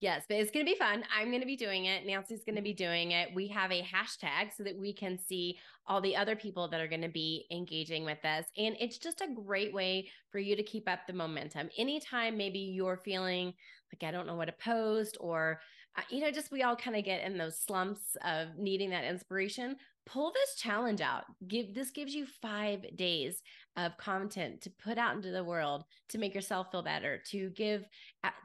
Yes, 0.00 0.24
but 0.28 0.36
it's 0.36 0.50
going 0.50 0.66
to 0.66 0.70
be 0.70 0.78
fun. 0.78 1.02
I'm 1.16 1.28
going 1.28 1.40
to 1.40 1.46
be 1.46 1.56
doing 1.56 1.86
it. 1.86 2.04
Nancy's 2.04 2.44
going 2.44 2.56
to 2.56 2.62
be 2.62 2.74
doing 2.74 3.12
it. 3.12 3.34
We 3.34 3.48
have 3.48 3.72
a 3.72 3.82
hashtag 3.82 4.54
so 4.54 4.62
that 4.62 4.78
we 4.78 4.92
can 4.92 5.18
see 5.18 5.58
all 5.86 6.00
the 6.00 6.14
other 6.14 6.36
people 6.36 6.68
that 6.68 6.80
are 6.80 6.88
going 6.88 7.00
to 7.02 7.08
be 7.08 7.46
engaging 7.50 8.04
with 8.04 8.22
us. 8.24 8.44
And 8.58 8.76
it's 8.78 8.98
just 8.98 9.22
a 9.22 9.32
great 9.34 9.72
way 9.72 10.10
for 10.30 10.38
you 10.38 10.56
to 10.56 10.62
keep 10.62 10.88
up 10.90 11.06
the 11.06 11.14
momentum. 11.14 11.70
Anytime 11.78 12.36
maybe 12.36 12.58
you're 12.58 13.00
feeling 13.04 13.54
like, 13.92 14.06
I 14.06 14.10
don't 14.10 14.26
know 14.26 14.34
what 14.34 14.46
to 14.46 14.52
post, 14.52 15.16
or, 15.20 15.60
uh, 15.96 16.02
you 16.10 16.20
know, 16.20 16.30
just 16.30 16.52
we 16.52 16.62
all 16.62 16.76
kind 16.76 16.96
of 16.96 17.04
get 17.04 17.24
in 17.24 17.38
those 17.38 17.58
slumps 17.58 18.16
of 18.24 18.58
needing 18.58 18.90
that 18.90 19.04
inspiration 19.04 19.76
pull 20.06 20.32
this 20.32 20.56
challenge 20.56 21.00
out. 21.00 21.24
Give 21.48 21.74
this 21.74 21.90
gives 21.90 22.14
you 22.14 22.26
5 22.26 22.96
days 22.96 23.42
of 23.76 23.96
content 23.96 24.60
to 24.62 24.70
put 24.70 24.98
out 24.98 25.16
into 25.16 25.30
the 25.30 25.44
world 25.44 25.84
to 26.10 26.18
make 26.18 26.34
yourself 26.34 26.70
feel 26.70 26.82
better, 26.82 27.20
to 27.30 27.50
give 27.50 27.84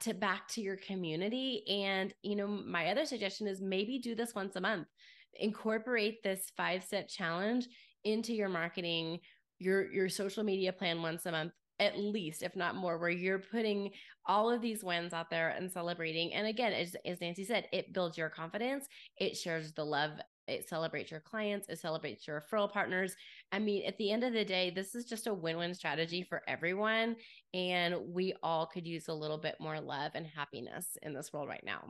to 0.01 0.13
back 0.13 0.47
to 0.49 0.61
your 0.61 0.77
community 0.77 1.63
and 1.69 2.13
you 2.23 2.35
know 2.35 2.47
my 2.47 2.87
other 2.87 3.05
suggestion 3.05 3.47
is 3.47 3.61
maybe 3.61 3.99
do 3.99 4.15
this 4.15 4.35
once 4.35 4.55
a 4.55 4.61
month. 4.61 4.87
Incorporate 5.35 6.23
this 6.23 6.51
5 6.57 6.83
step 6.83 7.07
challenge 7.07 7.67
into 8.03 8.33
your 8.33 8.49
marketing, 8.49 9.19
your 9.59 9.91
your 9.91 10.09
social 10.09 10.43
media 10.43 10.73
plan 10.73 11.01
once 11.01 11.25
a 11.25 11.31
month 11.31 11.53
at 11.79 11.97
least, 11.97 12.43
if 12.43 12.55
not 12.55 12.75
more, 12.75 12.97
where 12.97 13.09
you're 13.09 13.39
putting 13.39 13.91
all 14.25 14.51
of 14.51 14.61
these 14.61 14.83
wins 14.83 15.13
out 15.13 15.29
there 15.29 15.49
and 15.49 15.71
celebrating. 15.71 16.33
And 16.33 16.47
again, 16.47 16.73
as, 16.73 16.95
as 17.05 17.21
Nancy 17.21 17.45
said, 17.45 17.67
it 17.71 17.93
builds 17.93 18.17
your 18.17 18.29
confidence, 18.29 18.85
it 19.17 19.37
shares 19.37 19.73
the 19.73 19.85
love 19.85 20.11
it 20.49 20.67
celebrates 20.67 21.11
your 21.11 21.19
clients, 21.19 21.69
it 21.69 21.79
celebrates 21.79 22.27
your 22.27 22.41
referral 22.41 22.71
partners. 22.71 23.15
I 23.51 23.59
mean, 23.59 23.85
at 23.85 23.97
the 23.97 24.11
end 24.11 24.23
of 24.23 24.33
the 24.33 24.45
day, 24.45 24.69
this 24.69 24.95
is 24.95 25.05
just 25.05 25.27
a 25.27 25.33
win 25.33 25.57
win 25.57 25.73
strategy 25.73 26.23
for 26.23 26.41
everyone. 26.47 27.15
And 27.53 27.95
we 28.07 28.33
all 28.43 28.65
could 28.65 28.87
use 28.87 29.07
a 29.07 29.13
little 29.13 29.37
bit 29.37 29.55
more 29.59 29.79
love 29.79 30.11
and 30.15 30.25
happiness 30.25 30.97
in 31.01 31.13
this 31.13 31.31
world 31.31 31.47
right 31.47 31.63
now. 31.65 31.83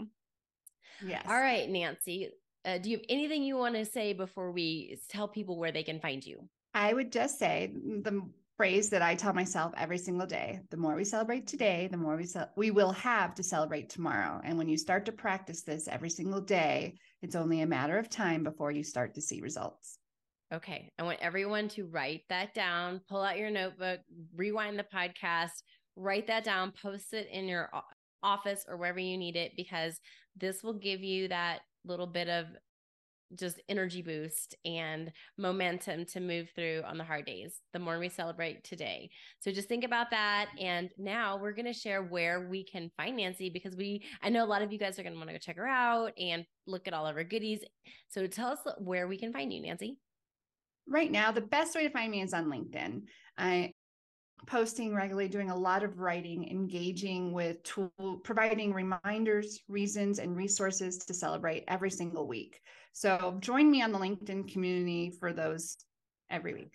Yes. 1.06 1.26
All 1.28 1.40
right, 1.40 1.70
Nancy. 1.70 2.30
Uh, 2.66 2.78
do 2.78 2.90
you 2.90 2.98
have 2.98 3.06
anything 3.10 3.44
you 3.44 3.56
want 3.56 3.76
to 3.76 3.86
say 3.86 4.14
before 4.14 4.52
we 4.52 5.00
tell 5.10 5.28
people 5.28 5.58
where 5.58 5.72
they 5.72 5.84
can 5.84 6.00
find 6.00 6.26
you? 6.26 6.48
I 6.74 6.94
would 6.94 7.12
just 7.12 7.40
say 7.40 7.74
the 7.74 8.22
phrase 8.60 8.90
that 8.90 9.02
I 9.02 9.16
tell 9.16 9.32
myself 9.32 9.72
every 9.78 9.98
single 9.98 10.28
day. 10.28 10.60
The 10.70 10.76
more 10.76 10.94
we 10.94 11.06
celebrate 11.06 11.48
today, 11.48 11.88
the 11.90 11.96
more 11.96 12.18
we 12.18 12.26
ce- 12.26 12.52
we 12.58 12.72
will 12.72 12.92
have 12.92 13.34
to 13.36 13.42
celebrate 13.42 13.90
tomorrow. 13.90 14.42
And 14.44 14.58
when 14.58 14.68
you 14.68 14.76
start 14.76 15.06
to 15.06 15.14
practice 15.14 15.62
this 15.62 15.88
every 15.88 16.10
single 16.10 16.42
day, 16.42 16.96
it's 17.22 17.38
only 17.38 17.62
a 17.62 17.66
matter 17.66 17.98
of 17.98 18.10
time 18.10 18.44
before 18.44 18.72
you 18.72 18.84
start 18.84 19.16
to 19.16 19.22
see 19.22 19.40
results. 19.40 19.98
Okay. 20.54 20.92
I 21.00 21.04
want 21.04 21.20
everyone 21.22 21.70
to 21.70 21.86
write 21.86 22.24
that 22.28 22.54
down, 22.54 23.00
pull 23.08 23.22
out 23.22 23.38
your 23.38 23.50
notebook, 23.50 24.02
rewind 24.36 24.78
the 24.78 24.86
podcast, 24.94 25.52
write 25.96 26.28
that 26.28 26.44
down, 26.44 26.74
post 26.82 27.14
it 27.14 27.30
in 27.32 27.48
your 27.48 27.70
office 28.24 28.66
or 28.68 28.76
wherever 28.76 29.00
you 29.00 29.18
need 29.18 29.38
it 29.38 29.54
because 29.56 30.02
this 30.36 30.64
will 30.64 30.74
give 30.74 31.00
you 31.00 31.30
that 31.30 31.60
little 31.86 32.08
bit 32.08 32.28
of 32.28 32.48
just 33.36 33.62
energy 33.70 34.02
boost 34.02 34.56
and 34.66 35.12
momentum 35.38 36.06
to 36.06 36.20
move 36.20 36.50
through 36.56 36.82
on 36.86 36.98
the 36.98 37.04
hard 37.04 37.26
days 37.26 37.62
the 37.74 37.80
more 37.80 38.00
we 38.00 38.10
celebrate 38.10 38.64
today. 38.64 39.10
So 39.40 39.52
just 39.52 39.68
think 39.68 39.84
about 39.84 40.12
that. 40.12 40.48
And 40.60 40.90
now 40.98 41.38
we're 41.38 41.54
going 41.54 41.66
to 41.66 41.74
share 41.74 42.04
where 42.04 42.48
we 42.50 42.64
can 42.64 42.92
find 42.98 43.18
nancy 43.18 43.50
because 43.50 43.76
we 43.76 44.04
i 44.22 44.30
know 44.30 44.44
a 44.44 44.48
lot 44.48 44.62
of 44.62 44.72
you 44.72 44.80
guys 44.80 44.98
are 44.98 45.04
going 45.04 45.14
to 45.14 45.20
want 45.20 45.30
to 45.30 45.36
go 45.36 45.40
check 45.40 45.58
her 45.58 45.68
out 45.68 46.12
and 46.18 46.46
look 46.68 46.88
at 46.88 46.94
all 46.94 47.06
of 47.06 47.16
her 47.16 47.24
goodies. 47.24 47.62
So 48.10 48.28
tell 48.28 48.50
us 48.50 48.60
where 48.78 49.08
we 49.08 49.18
can 49.18 49.34
find 49.34 49.52
you 49.52 49.62
nancy. 49.62 49.98
Right 50.88 51.12
now 51.12 51.32
the 51.32 51.42
best 51.42 51.76
way 51.76 51.84
to 51.84 51.90
find 51.90 52.12
me 52.12 52.22
is 52.22 52.34
on 52.34 52.46
linkedin. 52.46 53.04
I 53.38 53.74
posting 54.48 54.94
regularly, 54.94 55.28
doing 55.28 55.50
a 55.50 55.56
lot 55.56 55.84
of 55.84 56.00
writing, 56.00 56.50
engaging 56.50 57.34
with 57.34 57.62
tool, 57.64 58.22
providing 58.24 58.74
reminders, 58.74 59.60
reasons, 59.68 60.20
and 60.20 60.36
resources 60.36 60.98
to 61.00 61.14
celebrate 61.14 61.64
every 61.68 61.92
single 61.92 62.28
week. 62.28 62.62
So 62.94 63.38
join 63.40 63.70
me 63.70 63.82
on 63.82 63.92
the 63.92 64.00
LinkedIn 64.00 64.52
community 64.52 65.12
for 65.20 65.34
those 65.34 65.78
every 66.30 66.54
week. 66.54 66.74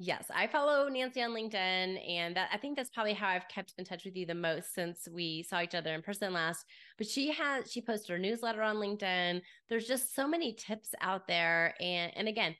Yes, 0.00 0.26
I 0.32 0.46
follow 0.46 0.88
Nancy 0.88 1.20
on 1.22 1.30
LinkedIn, 1.30 2.08
and 2.08 2.36
that, 2.36 2.50
I 2.52 2.56
think 2.56 2.76
that's 2.76 2.90
probably 2.90 3.14
how 3.14 3.26
I've 3.26 3.48
kept 3.48 3.74
in 3.78 3.84
touch 3.84 4.04
with 4.04 4.14
you 4.14 4.26
the 4.26 4.34
most 4.34 4.72
since 4.72 5.08
we 5.12 5.42
saw 5.42 5.60
each 5.60 5.74
other 5.74 5.92
in 5.92 6.02
person 6.02 6.32
last. 6.32 6.64
But 6.98 7.08
she 7.08 7.32
has 7.32 7.70
she 7.70 7.82
posted 7.82 8.10
her 8.10 8.18
newsletter 8.18 8.62
on 8.62 8.76
LinkedIn. 8.76 9.40
There's 9.68 9.88
just 9.88 10.14
so 10.14 10.28
many 10.28 10.52
tips 10.52 10.94
out 11.00 11.26
there, 11.26 11.74
and 11.80 12.12
and 12.16 12.28
again, 12.28 12.54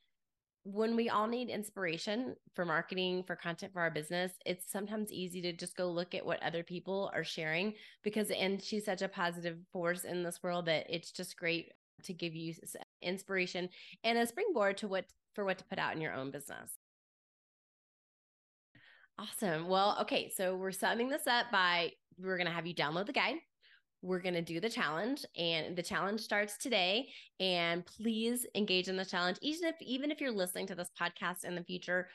when 0.65 0.97
we 0.97 1.09
all 1.09 1.29
need 1.29 1.49
inspiration 1.49 2.35
for 2.57 2.65
marketing, 2.65 3.23
for 3.25 3.37
content 3.37 3.73
for 3.73 3.83
our 3.83 3.91
business, 3.91 4.33
it's 4.45 4.71
sometimes 4.71 5.13
easy 5.13 5.41
to 5.43 5.53
just 5.53 5.77
go 5.77 5.89
look 5.89 6.17
at 6.17 6.27
what 6.27 6.43
other 6.43 6.65
people 6.65 7.09
are 7.15 7.25
sharing 7.25 7.73
because, 8.03 8.31
and 8.31 8.61
she's 8.61 8.85
such 8.85 9.01
a 9.01 9.09
positive 9.09 9.59
force 9.73 10.03
in 10.03 10.25
this 10.25 10.41
world 10.43 10.67
that 10.67 10.87
it's 10.91 11.13
just 11.13 11.37
great 11.37 11.71
to 12.03 12.13
give 12.13 12.35
you 12.35 12.53
inspiration 13.03 13.69
and 14.05 14.19
a 14.19 14.27
springboard 14.27 14.79
to 14.79 14.89
what 14.89 15.07
for 15.35 15.45
what 15.45 15.59
to 15.59 15.65
put 15.65 15.79
out 15.79 15.95
in 15.95 16.01
your 16.01 16.15
own 16.15 16.31
business. 16.31 16.73
Awesome. 19.19 19.69
Well, 19.69 19.99
okay, 20.03 20.31
so 20.35 20.57
we're 20.57 20.73
summing 20.73 21.09
this 21.09 21.27
up 21.27 21.47
by 21.51 21.93
we're 22.21 22.37
going 22.37 22.47
to 22.47 22.53
have 22.53 22.67
you 22.67 22.75
download 22.75 23.07
the 23.07 23.13
guide. 23.13 23.37
We're 24.01 24.21
going 24.21 24.35
to 24.35 24.43
do 24.43 24.61
the 24.61 24.71
challenge 24.71 25.25
and 25.37 25.75
the 25.75 25.83
challenge 25.83 26.21
starts 26.21 26.57
today. 26.57 27.09
And 27.41 27.85
please 27.85 28.47
engage 28.55 28.89
in 28.89 28.97
the 28.97 29.05
challenge. 29.05 29.39
Even 29.43 29.69
if 29.69 29.75
even 29.81 30.13
if 30.13 30.21
you're 30.21 30.31
listening 30.31 30.67
to 30.69 30.77
this 30.77 30.91
podcast 31.01 31.45
in 31.45 31.55
the 31.55 31.65
future 31.65 32.09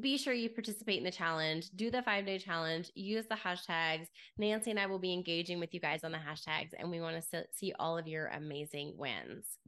be 0.00 0.16
sure 0.16 0.32
you 0.32 0.48
participate 0.48 0.96
in 0.96 1.04
the 1.04 1.10
challenge. 1.10 1.68
Do 1.76 1.90
the 1.90 2.02
5 2.02 2.24
day 2.24 2.38
challenge. 2.38 2.90
Use 2.94 3.26
the 3.26 3.34
hashtags. 3.34 4.06
Nancy 4.38 4.70
and 4.70 4.80
I 4.80 4.86
will 4.86 4.98
be 4.98 5.12
engaging 5.12 5.60
with 5.60 5.74
you 5.74 5.80
guys 5.80 6.02
on 6.02 6.12
the 6.12 6.18
hashtags 6.18 6.70
and 6.78 6.90
we 6.90 7.00
want 7.00 7.22
to 7.22 7.44
see 7.52 7.74
all 7.78 7.98
of 7.98 8.08
your 8.08 8.28
amazing 8.28 8.94
wins 8.96 9.58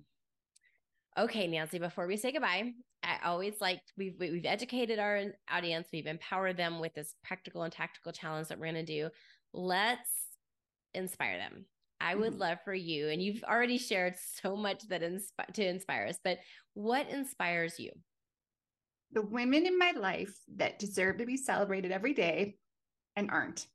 okay 1.19 1.47
Nancy 1.47 1.79
before 1.79 2.07
we 2.07 2.17
say 2.17 2.33
goodbye 2.33 2.73
I 3.03 3.19
always 3.25 3.55
like 3.61 3.81
we've 3.97 4.15
we've 4.19 4.47
educated 4.47 4.99
our 4.99 5.25
audience 5.51 5.89
we've 5.93 6.07
empowered 6.07 6.57
them 6.57 6.81
with 6.81 6.95
this 6.95 7.15
practical 7.23 7.63
and 7.63 7.73
tactical 7.73 8.13
challenge 8.13 8.49
that 8.49 8.59
we're 8.59 8.73
going 8.73 8.87
to 8.87 8.93
do 9.01 9.11
let's 9.53 10.25
inspire 10.95 11.39
them. 11.39 11.67
I 12.01 12.15
would 12.15 12.33
mm-hmm. 12.33 12.41
love 12.41 12.59
for 12.65 12.75
you, 12.75 13.09
and 13.09 13.23
you've 13.23 13.45
already 13.45 13.79
shared 13.79 14.15
so 14.43 14.57
much 14.57 14.87
that 14.89 15.03
insp- 15.03 15.53
to 15.55 15.67
inspire 15.67 16.07
us, 16.07 16.19
but 16.23 16.39
what 16.75 17.09
inspires 17.09 17.79
you? 17.79 17.91
The 19.13 19.23
women 19.23 19.67
in 19.67 19.79
my 19.79 19.93
life 19.93 20.35
that 20.57 20.79
deserve 20.79 21.19
to 21.19 21.27
be 21.27 21.37
celebrated 21.37 21.93
every 21.93 22.15
day 22.15 22.57
and 23.17 23.31
aren't. 23.31 23.67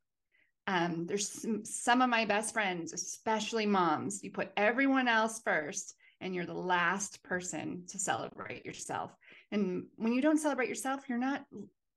Um, 0.68 1.08
there's 1.08 1.30
some, 1.30 1.66
some 1.66 2.02
of 2.02 2.10
my 2.10 2.26
best 2.26 2.54
friends, 2.54 2.94
especially 2.94 3.66
moms. 3.66 4.24
You 4.24 4.32
put 4.32 4.52
everyone 4.58 5.08
else 5.08 5.42
first, 5.44 5.96
and 6.22 6.36
you're 6.36 6.46
the 6.46 6.54
last 6.54 7.24
person 7.24 7.84
to 7.88 8.00
celebrate 8.00 8.66
yourself. 8.66 9.16
And 9.52 9.86
when 9.96 10.14
you 10.14 10.22
don't 10.22 10.40
celebrate 10.40 10.70
yourself, 10.70 11.02
you're 11.08 11.18
not 11.18 11.46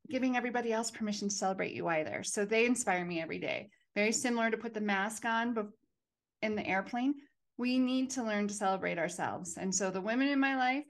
giving 0.08 0.36
everybody 0.36 0.72
else 0.72 0.90
permission 0.90 1.28
to 1.28 1.34
celebrate 1.34 1.72
you 1.72 1.88
either. 1.88 2.22
So 2.22 2.44
they 2.44 2.66
inspire 2.66 3.04
me 3.04 3.20
every 3.20 3.38
day 3.38 3.70
very 3.94 4.12
similar 4.12 4.50
to 4.50 4.56
put 4.56 4.74
the 4.74 4.80
mask 4.80 5.24
on 5.24 5.54
in 6.40 6.54
the 6.54 6.66
airplane. 6.66 7.14
We 7.58 7.78
need 7.78 8.10
to 8.10 8.22
learn 8.22 8.48
to 8.48 8.54
celebrate 8.54 8.98
ourselves. 8.98 9.56
And 9.58 9.74
so 9.74 9.90
the 9.90 10.00
women 10.00 10.28
in 10.28 10.40
my 10.40 10.56
life 10.56 10.86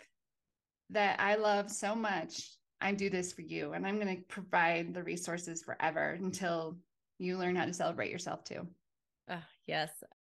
that 0.91 1.19
I 1.21 1.37
love 1.37 1.71
so 1.71 1.95
much, 1.95 2.51
I 2.81 2.93
do 2.93 3.11
this 3.11 3.33
for 3.33 3.43
you. 3.43 3.73
And 3.73 3.87
I'm 3.87 3.99
going 3.99 4.17
to 4.17 4.23
provide 4.29 4.95
the 4.95 5.03
resources 5.03 5.63
forever 5.63 6.17
until 6.21 6.77
you 7.19 7.39
learn 7.39 7.57
how 7.57 7.67
to 7.67 7.75
celebrate 7.75 8.11
yourself 8.11 8.45
too. 8.45 8.67
Oh, 9.29 9.43
yes. 9.67 9.91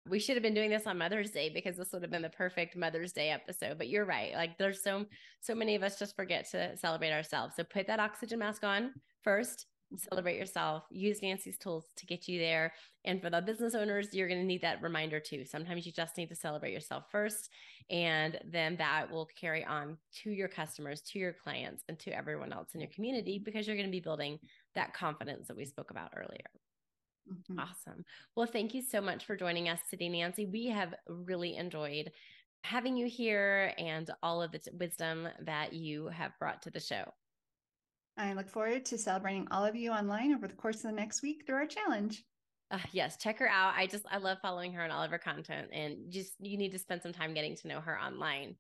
We 0.07 0.19
should 0.19 0.37
have 0.37 0.43
been 0.43 0.55
doing 0.55 0.71
this 0.71 0.87
on 0.87 0.99
Mother's 0.99 1.31
Day 1.31 1.51
because 1.51 1.77
this 1.77 1.93
would 1.93 2.03
have 2.03 2.11
been 2.11 2.23
the 2.23 2.31
perfect 2.31 2.77
Mother's 2.77 3.13
Day 3.13 3.31
episode. 3.31 3.79
But 3.79 3.89
you're 3.89 4.07
right. 4.07 4.33
Like 4.35 4.59
there's 4.59 4.83
so 4.83 5.05
so 5.41 5.55
many 5.55 5.75
of 5.75 5.83
us 5.83 5.99
just 5.99 6.17
forget 6.17 6.51
to 6.51 6.77
celebrate 6.77 7.13
ourselves. 7.13 7.55
So 7.57 7.65
put 7.65 7.87
that 7.87 8.01
oxygen 8.01 8.39
mask 8.39 8.65
on 8.65 8.93
first 9.23 9.67
celebrate 9.97 10.37
yourself 10.37 10.85
use 10.91 11.23
nancy's 11.23 11.57
tools 11.57 11.87
to 11.97 12.05
get 12.05 12.29
you 12.29 12.39
there 12.39 12.73
and 13.07 13.23
for 13.23 13.31
the 13.31 13.41
business 13.41 13.75
owners 13.75 14.13
you're 14.13 14.29
going 14.29 14.41
to 14.41 14.47
need 14.47 14.61
that 14.61 14.83
reminder 14.83 15.19
too 15.19 15.45
sometimes 15.45 15.87
you 15.87 15.93
just 15.93 16.17
need 16.19 16.29
to 16.29 16.35
celebrate 16.35 16.73
yourself 16.73 17.05
first 17.11 17.49
and 17.89 18.39
then 18.45 18.77
that 18.77 19.11
will 19.11 19.29
carry 19.41 19.65
on 19.65 19.97
to 20.13 20.31
your 20.31 20.49
customers 20.49 21.01
to 21.01 21.19
your 21.19 21.33
clients 21.33 21.85
and 21.89 21.99
to 21.99 22.11
everyone 22.11 22.53
else 22.53 22.75
in 22.75 22.81
your 22.81 22.91
community 22.95 23.41
because 23.43 23.67
you're 23.67 23.77
going 23.77 23.89
to 23.89 23.93
be 23.93 24.01
building 24.01 24.39
that 24.75 24.93
confidence 24.93 25.49
that 25.49 25.57
we 25.57 25.65
spoke 25.65 25.91
about 25.91 26.13
earlier 26.17 26.51
mm-hmm. 27.31 27.59
awesome 27.59 28.05
well 28.37 28.47
thank 28.47 28.75
you 28.75 28.83
so 28.83 29.01
much 29.01 29.25
for 29.25 29.37
joining 29.37 29.69
us 29.69 29.81
today 29.91 30.09
nancy 30.09 30.47
we 30.47 30.67
have 30.67 30.95
really 31.09 31.57
enjoyed 31.57 32.11
having 32.65 32.97
you 32.97 33.07
here 33.07 33.73
and 33.79 34.11
all 34.23 34.43
of 34.43 34.51
the 34.53 34.59
t- 34.59 34.71
wisdom 34.79 35.29
that 35.41 35.73
you 35.73 36.09
have 36.09 36.33
brought 36.39 36.63
to 36.63 36.71
the 36.71 36.81
show 36.81 37.05
I 38.19 38.33
look 38.33 38.49
forward 38.49 38.85
to 38.87 38.99
celebrating 38.99 39.47
all 39.51 39.65
of 39.65 39.77
you 39.77 39.93
online 39.93 40.35
over 40.35 40.49
the 40.49 40.57
course 40.57 40.77
of 40.77 40.83
the 40.91 40.93
next 40.93 41.23
week 41.23 41.45
through 41.47 41.55
our 41.55 41.67
challenge. 41.67 42.25
Uh, 42.71 42.79
yes, 42.93 43.17
check 43.17 43.39
her 43.39 43.49
out. 43.49 43.75
I 43.77 43.87
just 43.87 44.05
I 44.11 44.19
love 44.19 44.39
following 44.43 44.73
her 44.73 44.83
and 44.83 44.93
all 44.93 45.03
of 45.03 45.11
her 45.11 45.19
content, 45.19 45.69
and 45.73 46.11
just 46.11 46.35
you 46.41 46.59
need 46.59 46.73
to 46.73 46.79
spend 46.79 47.01
some 47.01 47.13
time 47.13 47.33
getting 47.33 47.57
to 47.57 47.69
know 47.69 47.81
her 47.81 47.99
online. 47.99 48.57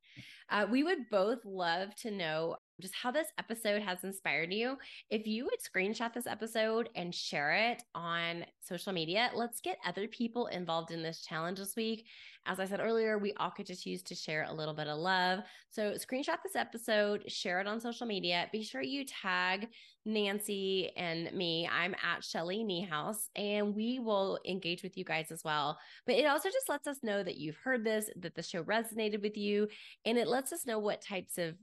Uh, 0.49 0.67
we 0.71 0.83
would 0.83 1.11
both 1.11 1.45
love 1.45 1.95
to 1.97 2.11
know 2.11 2.57
just 2.81 2.95
how 2.95 3.11
this 3.11 3.29
episode 3.39 3.83
has 3.83 4.05
inspired 4.05 4.53
you. 4.53 4.77
If 5.11 5.27
you 5.27 5.45
would 5.45 5.61
screenshot 5.61 6.13
this 6.13 6.27
episode 6.27 6.89
and 6.95 7.15
share 7.15 7.53
it 7.53 7.83
on 7.95 8.45
social 8.61 8.93
media, 8.93 9.31
let's 9.35 9.61
get 9.61 9.79
other 9.87 10.07
people 10.09 10.47
involved 10.47 10.91
in 10.91 11.03
this 11.03 11.23
challenge 11.23 11.59
this 11.59 11.77
week. 11.77 12.07
As 12.47 12.61
I 12.61 12.67
said 12.67 12.81
earlier, 12.81 13.19
we 13.19 13.35
all 13.35 13.51
could 13.51 13.67
just 13.67 13.85
use 13.85 14.03
to 14.05 14.15
share 14.15 14.47
a 14.49 14.55
little 14.55 14.73
bit 14.73 14.87
of 14.87 14.99
love. 14.99 15.41
So 15.71 15.93
screenshot 15.93 16.39
this 16.43 16.57
episode, 16.57 17.31
share 17.31 17.61
it 17.61 17.67
on 17.67 17.81
social 17.81 18.07
media. 18.07 18.49
Be 18.53 18.63
sure 18.63 18.83
you 18.83 19.05
tag 19.05 19.69
Nancy 20.07 20.91
and 20.97 21.31
me. 21.33 21.69
I'm 21.71 21.95
at 22.03 22.25
Shelly 22.25 22.65
Niehaus, 22.65 23.29
and 23.37 23.75
we 23.75 23.99
will 23.99 24.39
engage 24.47 24.83
with 24.83 24.97
you 24.97 25.05
guys 25.05 25.31
as 25.31 25.45
well. 25.45 25.79
But 26.07 26.15
it 26.15 26.25
also 26.25 26.49
just 26.49 26.71
lets 26.71 26.87
us 26.87 26.99
know 27.03 27.23
that 27.23 27.37
you've 27.37 27.59
heard 27.63 27.85
this, 27.85 28.09
that 28.17 28.35
the 28.35 28.43
show 28.43 28.65
resonated 28.65 29.21
with 29.21 29.37
you, 29.37 29.69
and 30.07 30.17
it 30.17 30.29
lets 30.29 30.53
us 30.53 30.65
know 30.65 30.79
what 30.79 31.03
types 31.03 31.37
of 31.37 31.55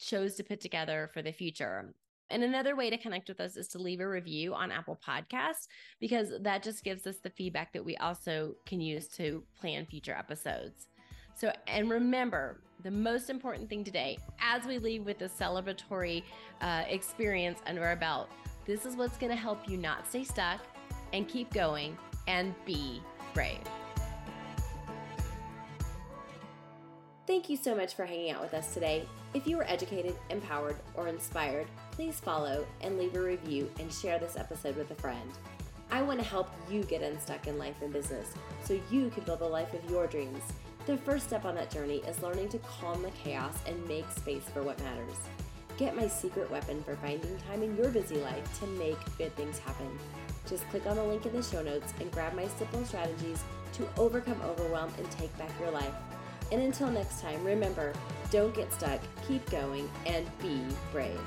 shows 0.00 0.34
to 0.36 0.44
put 0.44 0.60
together 0.60 1.10
for 1.12 1.22
the 1.22 1.32
future. 1.32 1.92
And 2.30 2.44
another 2.44 2.76
way 2.76 2.90
to 2.90 2.96
connect 2.96 3.28
with 3.28 3.40
us 3.40 3.56
is 3.56 3.68
to 3.68 3.78
leave 3.78 4.00
a 4.00 4.08
review 4.08 4.54
on 4.54 4.70
Apple 4.70 4.98
Podcasts 5.06 5.66
because 6.00 6.32
that 6.40 6.62
just 6.62 6.84
gives 6.84 7.06
us 7.06 7.16
the 7.18 7.30
feedback 7.30 7.72
that 7.72 7.84
we 7.84 7.96
also 7.96 8.54
can 8.66 8.80
use 8.80 9.08
to 9.08 9.42
plan 9.58 9.84
future 9.84 10.14
episodes. 10.14 10.86
So, 11.34 11.52
and 11.66 11.90
remember, 11.90 12.60
the 12.82 12.90
most 12.90 13.30
important 13.30 13.68
thing 13.68 13.82
today, 13.82 14.18
as 14.40 14.64
we 14.64 14.78
leave 14.78 15.04
with 15.04 15.18
this 15.18 15.32
celebratory 15.38 16.22
uh, 16.60 16.84
experience 16.88 17.58
under 17.66 17.84
our 17.84 17.96
belt, 17.96 18.30
this 18.66 18.86
is 18.86 18.94
what's 18.94 19.18
going 19.18 19.30
to 19.30 19.36
help 19.36 19.68
you 19.68 19.76
not 19.76 20.08
stay 20.08 20.24
stuck 20.24 20.60
and 21.12 21.28
keep 21.28 21.52
going 21.52 21.96
and 22.28 22.54
be 22.64 23.02
brave. 23.34 23.58
Thank 27.30 27.48
you 27.48 27.56
so 27.56 27.76
much 27.76 27.94
for 27.94 28.04
hanging 28.04 28.32
out 28.32 28.42
with 28.42 28.54
us 28.54 28.74
today. 28.74 29.06
If 29.34 29.46
you 29.46 29.56
were 29.56 29.70
educated, 29.70 30.16
empowered, 30.30 30.74
or 30.94 31.06
inspired, 31.06 31.68
please 31.92 32.18
follow 32.18 32.66
and 32.80 32.98
leave 32.98 33.14
a 33.14 33.20
review 33.20 33.70
and 33.78 33.92
share 33.92 34.18
this 34.18 34.36
episode 34.36 34.74
with 34.74 34.90
a 34.90 34.96
friend. 34.96 35.30
I 35.92 36.02
want 36.02 36.18
to 36.18 36.26
help 36.26 36.50
you 36.68 36.82
get 36.82 37.02
unstuck 37.02 37.46
in 37.46 37.56
life 37.56 37.76
and 37.82 37.92
business 37.92 38.34
so 38.64 38.80
you 38.90 39.10
can 39.10 39.22
build 39.22 39.38
the 39.38 39.44
life 39.44 39.72
of 39.74 39.88
your 39.88 40.08
dreams. 40.08 40.42
The 40.86 40.96
first 40.96 41.28
step 41.28 41.44
on 41.44 41.54
that 41.54 41.70
journey 41.70 41.98
is 41.98 42.20
learning 42.20 42.48
to 42.48 42.58
calm 42.58 43.00
the 43.00 43.10
chaos 43.10 43.56
and 43.64 43.86
make 43.86 44.10
space 44.10 44.48
for 44.52 44.64
what 44.64 44.82
matters. 44.82 45.14
Get 45.76 45.94
my 45.94 46.08
secret 46.08 46.50
weapon 46.50 46.82
for 46.82 46.96
finding 46.96 47.38
time 47.48 47.62
in 47.62 47.76
your 47.76 47.90
busy 47.90 48.16
life 48.16 48.58
to 48.58 48.66
make 48.66 48.98
good 49.18 49.36
things 49.36 49.60
happen. 49.60 49.88
Just 50.48 50.68
click 50.70 50.84
on 50.84 50.96
the 50.96 51.04
link 51.04 51.24
in 51.26 51.32
the 51.32 51.44
show 51.44 51.62
notes 51.62 51.94
and 52.00 52.10
grab 52.10 52.34
my 52.34 52.48
simple 52.48 52.84
strategies 52.84 53.44
to 53.74 53.88
overcome 53.98 54.42
overwhelm 54.42 54.92
and 54.98 55.08
take 55.12 55.38
back 55.38 55.52
your 55.60 55.70
life. 55.70 55.94
And 56.52 56.62
until 56.62 56.90
next 56.90 57.20
time, 57.20 57.44
remember 57.44 57.92
don't 58.30 58.54
get 58.54 58.72
stuck, 58.72 59.00
keep 59.26 59.48
going, 59.50 59.90
and 60.06 60.26
be 60.40 60.62
brave. 60.92 61.20